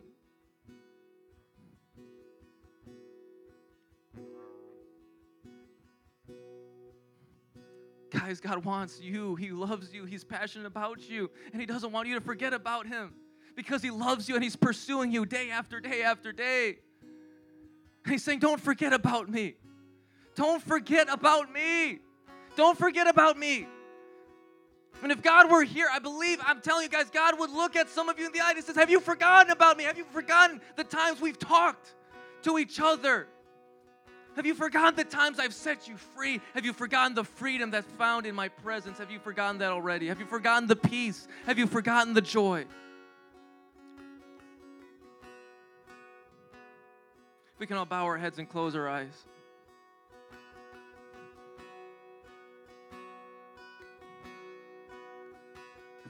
[8.12, 9.34] Guys, God wants you.
[9.36, 10.06] He loves you.
[10.06, 11.32] He's passionate about you.
[11.52, 13.16] And He doesn't want you to forget about Him
[13.56, 16.78] because He loves you and He's pursuing you day after day after day.
[18.04, 19.56] And He's saying, Don't forget about me.
[20.36, 22.02] Don't forget about me.
[22.56, 23.68] Don't forget about me.
[25.02, 27.90] And if God were here, I believe, I'm telling you guys, God would look at
[27.90, 29.84] some of you in the eye and says, Have you forgotten about me?
[29.84, 31.94] Have you forgotten the times we've talked
[32.44, 33.28] to each other?
[34.36, 36.42] Have you forgotten the times I've set you free?
[36.54, 38.98] Have you forgotten the freedom that's found in my presence?
[38.98, 40.08] Have you forgotten that already?
[40.08, 41.28] Have you forgotten the peace?
[41.46, 42.66] Have you forgotten the joy?
[47.60, 49.14] We can all bow our heads and close our eyes.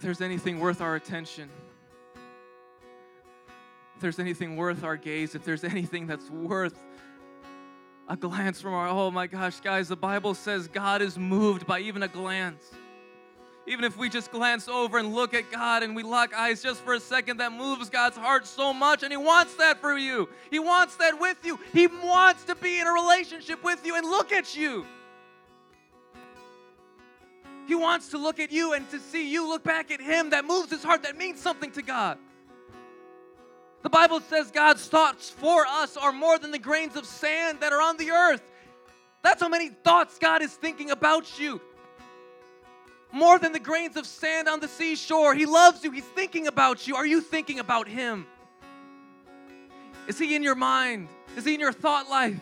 [0.01, 1.49] There's anything worth our attention,
[3.95, 6.81] if there's anything worth our gaze, if there's anything that's worth
[8.09, 11.79] a glance from our, oh my gosh, guys, the Bible says God is moved by
[11.79, 12.71] even a glance.
[13.65, 16.81] Even if we just glance over and look at God and we lock eyes just
[16.81, 19.03] for a second, that moves God's heart so much.
[19.03, 20.27] And He wants that for you.
[20.51, 21.57] He wants that with you.
[21.71, 24.85] He wants to be in a relationship with you and look at you.
[27.67, 30.31] He wants to look at you and to see you look back at Him.
[30.31, 32.17] That moves His heart, that means something to God.
[33.83, 37.73] The Bible says God's thoughts for us are more than the grains of sand that
[37.73, 38.41] are on the earth.
[39.21, 41.61] That's how many thoughts God is thinking about you.
[43.11, 45.35] More than the grains of sand on the seashore.
[45.35, 45.91] He loves you.
[45.91, 46.95] He's thinking about you.
[46.95, 48.25] Are you thinking about Him?
[50.07, 51.09] Is He in your mind?
[51.37, 52.39] Is He in your thought life?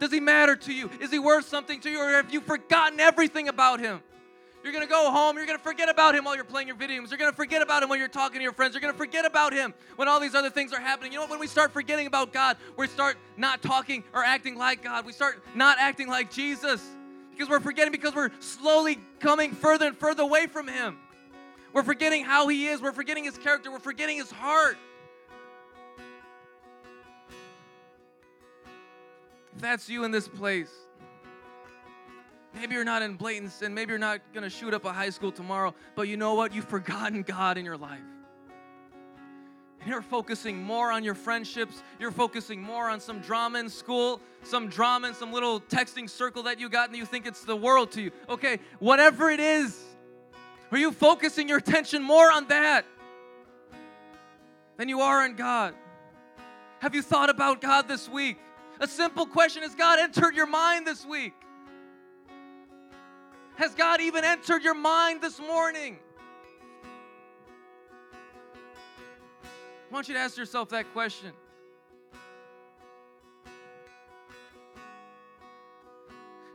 [0.00, 0.90] Does He matter to you?
[1.00, 2.00] Is He worth something to you?
[2.00, 4.02] Or have you forgotten everything about Him?
[4.64, 5.36] You're going to go home.
[5.36, 7.10] You're going to forget about him while you're playing your video games.
[7.10, 8.72] You're going to forget about him when you're talking to your friends.
[8.72, 11.12] You're going to forget about him when all these other things are happening.
[11.12, 14.82] You know, when we start forgetting about God, we start not talking or acting like
[14.82, 15.04] God.
[15.04, 16.82] We start not acting like Jesus
[17.30, 20.96] because we're forgetting because we're slowly coming further and further away from him.
[21.74, 22.80] We're forgetting how he is.
[22.80, 23.70] We're forgetting his character.
[23.70, 24.78] We're forgetting his heart.
[29.54, 30.70] If that's you in this place,
[32.54, 33.74] Maybe you're not in blatant sin.
[33.74, 36.54] Maybe you're not going to shoot up a high school tomorrow, but you know what?
[36.54, 38.00] You've forgotten God in your life.
[39.80, 41.82] And you're focusing more on your friendships.
[41.98, 46.44] You're focusing more on some drama in school, some drama in some little texting circle
[46.44, 48.10] that you got, and you think it's the world to you.
[48.28, 49.78] Okay, whatever it is,
[50.70, 52.86] are you focusing your attention more on that
[54.78, 55.74] than you are on God?
[56.78, 58.38] Have you thought about God this week?
[58.80, 61.34] A simple question Has God entered your mind this week?
[63.56, 65.98] Has God even entered your mind this morning?
[69.42, 71.30] I want you to ask yourself that question.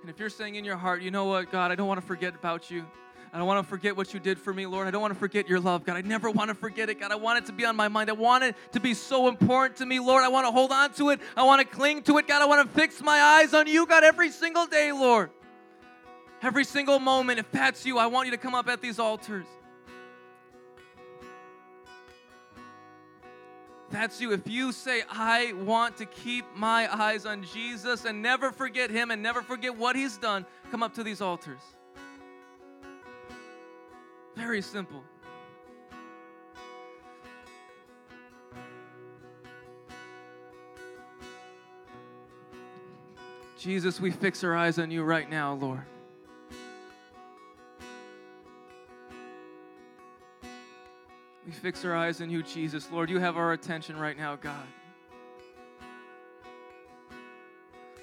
[0.01, 2.05] And if you're saying in your heart, you know what, God, I don't want to
[2.05, 2.85] forget about you.
[3.31, 4.87] I don't want to forget what you did for me, Lord.
[4.87, 5.95] I don't want to forget your love, God.
[5.95, 7.11] I never want to forget it, God.
[7.11, 8.09] I want it to be on my mind.
[8.09, 10.23] I want it to be so important to me, Lord.
[10.23, 11.19] I want to hold on to it.
[11.37, 12.41] I want to cling to it, God.
[12.41, 15.29] I want to fix my eyes on you, God, every single day, Lord.
[16.41, 19.45] Every single moment, if that's you, I want you to come up at these altars.
[23.91, 24.31] That's you.
[24.31, 29.11] If you say, I want to keep my eyes on Jesus and never forget Him
[29.11, 31.61] and never forget what He's done, come up to these altars.
[34.35, 35.03] Very simple.
[43.57, 45.83] Jesus, we fix our eyes on you right now, Lord.
[51.49, 52.91] We fix our eyes on you, Jesus.
[52.91, 54.67] Lord, you have our attention right now, God.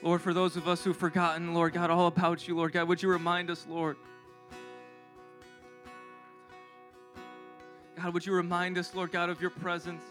[0.02, 3.00] Lord, for those of us who've forgotten, Lord God, all about you, Lord God, would
[3.00, 3.98] you remind us, Lord?
[7.96, 10.02] God, would you remind us, Lord God, of your presence?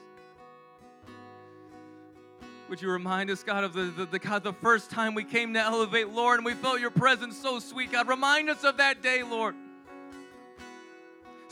[2.70, 5.54] Would you remind us, God, of the, the, the, God, the first time we came
[5.56, 8.08] to Elevate, Lord, and we felt your presence so sweet, God.
[8.08, 9.56] Remind us of that day, Lord.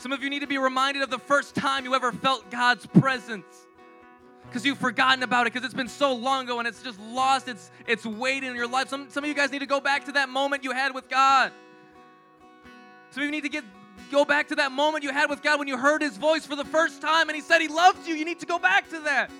[0.04, 2.84] Some of you need to be reminded of the first time you ever felt God's
[2.84, 3.46] presence
[4.42, 7.48] because you've forgotten about it because it's been so long ago and it's just lost
[7.48, 8.90] its, its weight in your life.
[8.90, 11.08] Some, some of you guys need to go back to that moment you had with
[11.08, 11.52] God.
[13.12, 13.64] Some of you need to get
[14.12, 16.54] go back to that moment you had with God when you heard his voice for
[16.54, 18.14] the first time and he said he loved you.
[18.14, 19.30] You need to go back to that.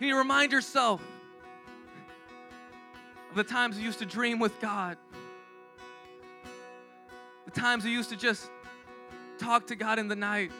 [0.00, 1.02] You need to remind yourself
[3.28, 4.96] of the times you used to dream with God,
[7.54, 8.50] times you used to just
[9.38, 10.50] talk to God in the night,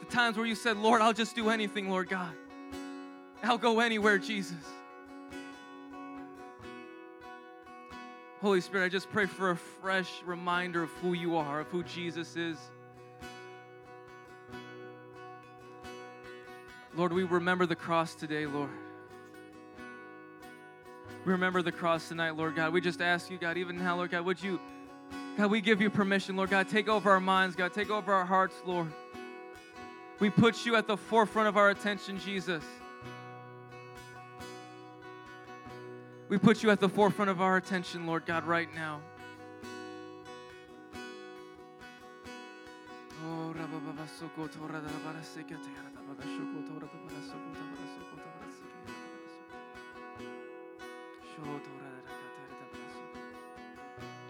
[0.00, 2.32] the times where you said, Lord, I'll just do anything, Lord God.
[3.42, 4.56] I'll go anywhere, Jesus.
[8.40, 11.82] Holy Spirit, I just pray for a fresh reminder of who you are, of who
[11.84, 12.56] Jesus is.
[16.96, 18.70] Lord, we remember the cross today, Lord.
[21.24, 22.72] Remember the cross tonight, Lord God.
[22.72, 24.58] We just ask you, God, even now, Lord God, would you,
[25.36, 28.24] God, we give you permission, Lord God, take over our minds, God, take over our
[28.24, 28.90] hearts, Lord.
[30.18, 32.64] We put you at the forefront of our attention, Jesus.
[36.28, 39.00] We put you at the forefront of our attention, Lord God, right now.
[43.24, 43.52] Oh,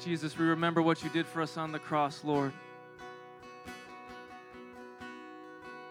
[0.03, 2.53] Jesus, we remember what you did for us on the cross, Lord.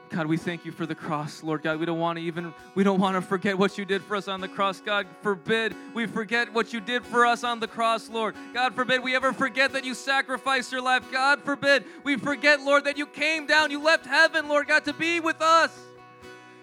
[0.10, 1.80] God, we thank you for the cross, Lord God.
[1.80, 4.28] We don't want to even we don't want to forget what you did for us
[4.28, 4.82] on the cross.
[4.82, 8.36] God, forbid we forget what you did for us on the cross, Lord.
[8.52, 11.04] God forbid we ever forget that you sacrificed your life.
[11.12, 14.94] God forbid we forget, Lord, that you came down, you left heaven, Lord God, to
[14.94, 15.72] be with us.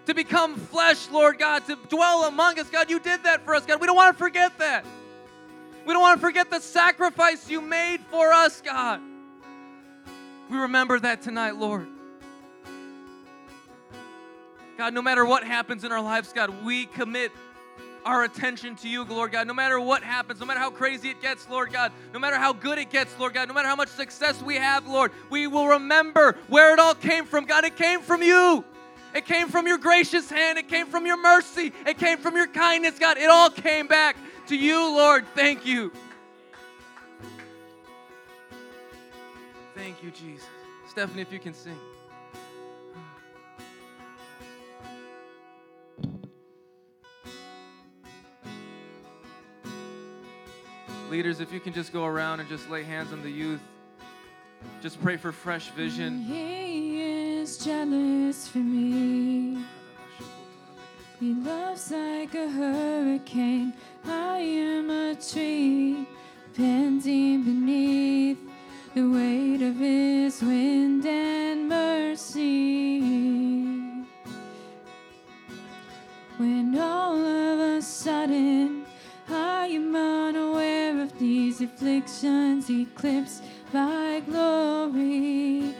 [0.06, 2.70] To become flesh, Lord God, to dwell among us.
[2.70, 3.80] God, you did that for us, God.
[3.80, 4.84] We don't want to forget that.
[5.84, 9.00] We don't want to forget the sacrifice you made for us, God.
[10.48, 11.88] We remember that tonight, Lord.
[14.78, 17.32] God, no matter what happens in our lives, God, we commit
[18.04, 19.48] our attention to you, Lord God.
[19.48, 22.52] No matter what happens, no matter how crazy it gets, Lord God, no matter how
[22.52, 25.66] good it gets, Lord God, no matter how much success we have, Lord, we will
[25.66, 27.44] remember where it all came from.
[27.44, 28.64] God, it came from you.
[29.16, 30.58] It came from your gracious hand.
[30.58, 31.72] It came from your mercy.
[31.86, 33.16] It came from your kindness, God.
[33.16, 34.14] It all came back
[34.48, 35.24] to you, Lord.
[35.34, 35.90] Thank you.
[39.74, 40.46] Thank you, Jesus.
[40.90, 41.78] Stephanie, if you can sing.
[51.08, 53.62] Leaders, if you can just go around and just lay hands on the youth,
[54.82, 56.22] just pray for fresh vision.
[57.46, 59.56] Is jealous for me.
[61.20, 63.72] He loves like a hurricane.
[64.04, 66.08] I am a tree
[66.58, 68.38] bending beneath
[68.96, 73.00] the weight of his wind and mercy.
[76.38, 78.86] When all of a sudden
[79.28, 85.76] I am unaware of these afflictions eclipsed by glory.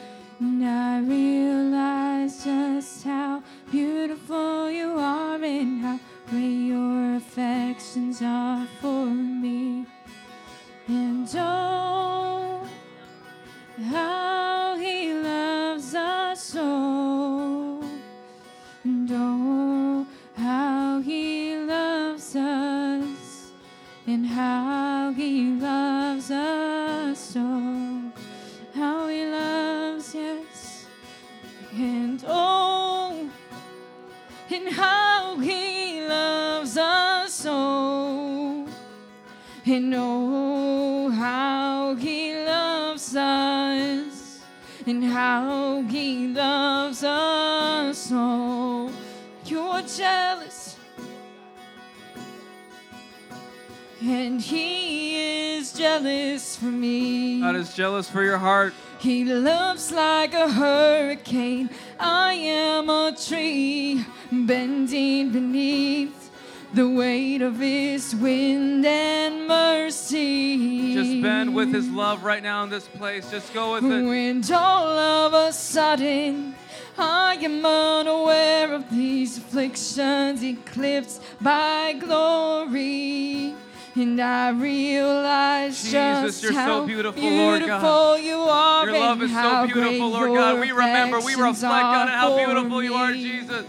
[58.05, 58.74] For your heart.
[58.99, 61.70] He loves like a hurricane.
[61.99, 66.30] I am a tree bending beneath
[66.74, 70.92] the weight of His wind and mercy.
[70.92, 73.30] Just bend with His love right now in this place.
[73.30, 74.05] Just go with it.
[74.05, 76.55] When all of a sudden,
[76.99, 83.55] I am unaware of these afflictions eclipsed by glory.
[83.99, 88.20] And I realize Jesus, just you're so how beautiful, Lord God.
[88.20, 90.61] you are Your love is how so beautiful, Lord God.
[90.61, 93.12] We remember, we reflect on how beautiful you are.
[93.12, 93.64] Jesus.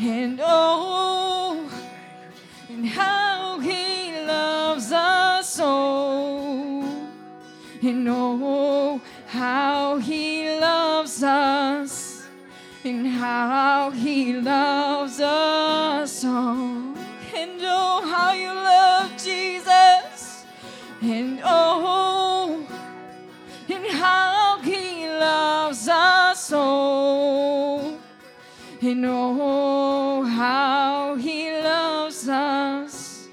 [0.00, 1.70] And oh,
[2.68, 6.82] and how he loves us so.
[7.80, 12.26] And oh, how he loves us.
[12.82, 16.30] And how he loves us so.
[16.30, 18.99] And oh, how you love.
[21.42, 22.66] And oh,
[23.66, 27.98] and how he loves us so.
[28.82, 33.26] And oh, how he loves us,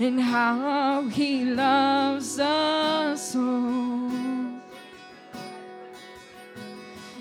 [0.00, 4.10] and how he loves us so.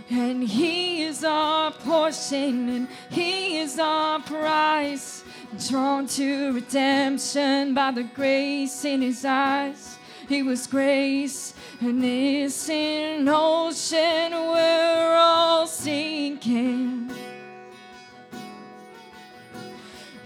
[0.10, 5.24] And he is our portion, and he is our prize,
[5.68, 9.95] drawn to redemption by the grace in his eyes.
[10.28, 17.12] He was grace, and this in ocean we're all sinking.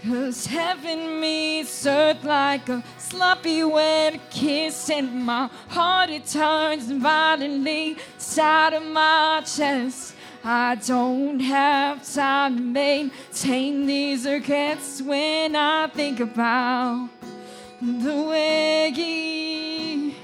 [0.02, 7.98] Cause heaven meets earth like a sloppy wet kiss, and my heart it turns violently
[8.14, 10.14] inside of my chest.
[10.42, 17.10] I don't have time to maintain these regrets when I think about
[17.80, 20.16] the way he,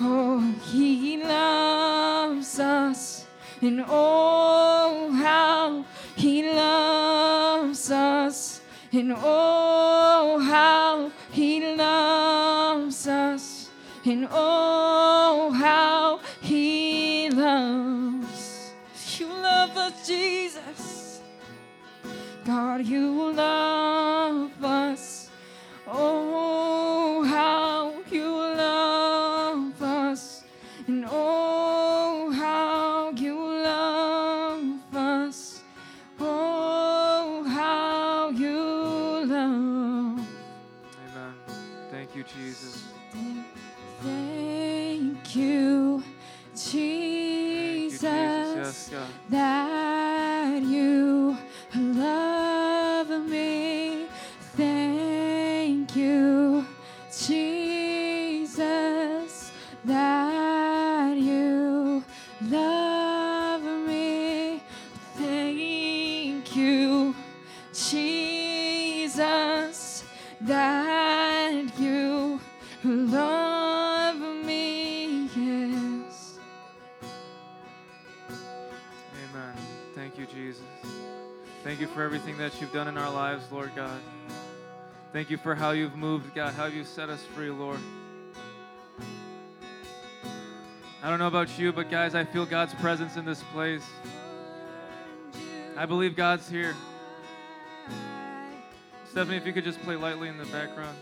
[0.00, 0.40] oh,
[0.72, 3.26] he loves us,
[3.60, 5.84] and oh, how
[6.16, 8.60] he loves us.
[8.94, 13.68] And oh, how he loves us.
[14.04, 18.70] And oh, how he loves.
[19.18, 21.20] You love us, Jesus.
[22.44, 25.28] God, you love us.
[25.88, 26.53] Oh,
[81.94, 84.00] for everything that you've done in our lives, Lord God.
[85.12, 87.78] Thank you for how you've moved, God, how you've set us free, Lord.
[91.00, 93.84] I don't know about you, but guys, I feel God's presence in this place.
[95.76, 96.74] I believe God's here.
[99.08, 100.96] Stephanie, if you could just play lightly in the background.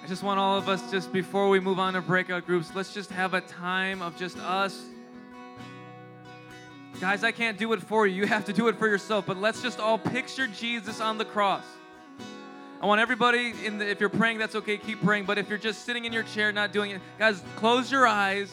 [0.00, 2.94] I just want all of us, just before we move on to breakout groups, let's
[2.94, 4.80] just have a time of just us.
[7.02, 8.14] Guys, I can't do it for you.
[8.14, 9.26] You have to do it for yourself.
[9.26, 11.64] But let's just all picture Jesus on the cross.
[12.80, 15.24] I want everybody in the, if you're praying, that's okay, keep praying.
[15.24, 18.52] But if you're just sitting in your chair, not doing it, guys, close your eyes.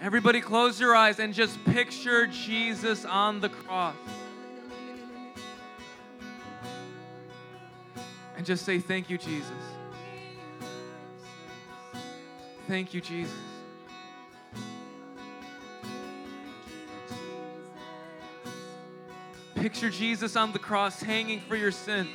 [0.00, 3.96] Everybody, close your eyes and just picture Jesus on the cross.
[8.36, 9.50] And just say, Thank you, Jesus.
[12.68, 13.34] Thank you, Jesus.
[19.64, 22.06] Picture Jesus on the cross hanging for your sin,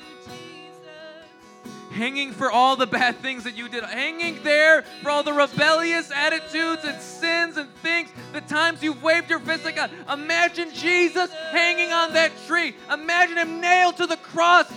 [1.89, 6.12] hanging for all the bad things that you did, hanging there for all the rebellious
[6.12, 9.89] attitudes and sins and things, the times you've waved your fist at God.
[10.14, 12.76] Imagine Jesus hanging on that tree.
[12.93, 14.72] Imagine him nailed to the cross,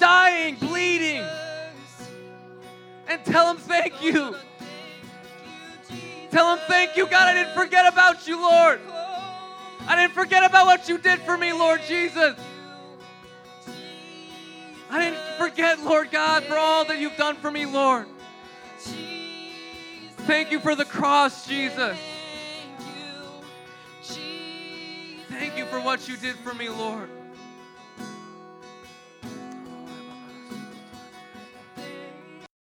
[0.00, 1.24] dying, bleeding.
[3.06, 4.34] And tell him thank you.
[6.32, 7.28] Tell him thank you, God.
[7.28, 8.80] I didn't forget about you, Lord.
[9.86, 12.36] I didn't forget about what you did for me, Lord Jesus.
[14.90, 18.06] I didn't forget, Lord God, for all that you've done for me, Lord.
[20.26, 21.96] Thank you for the cross, Jesus.
[25.28, 27.08] Thank you for what you did for me, Lord.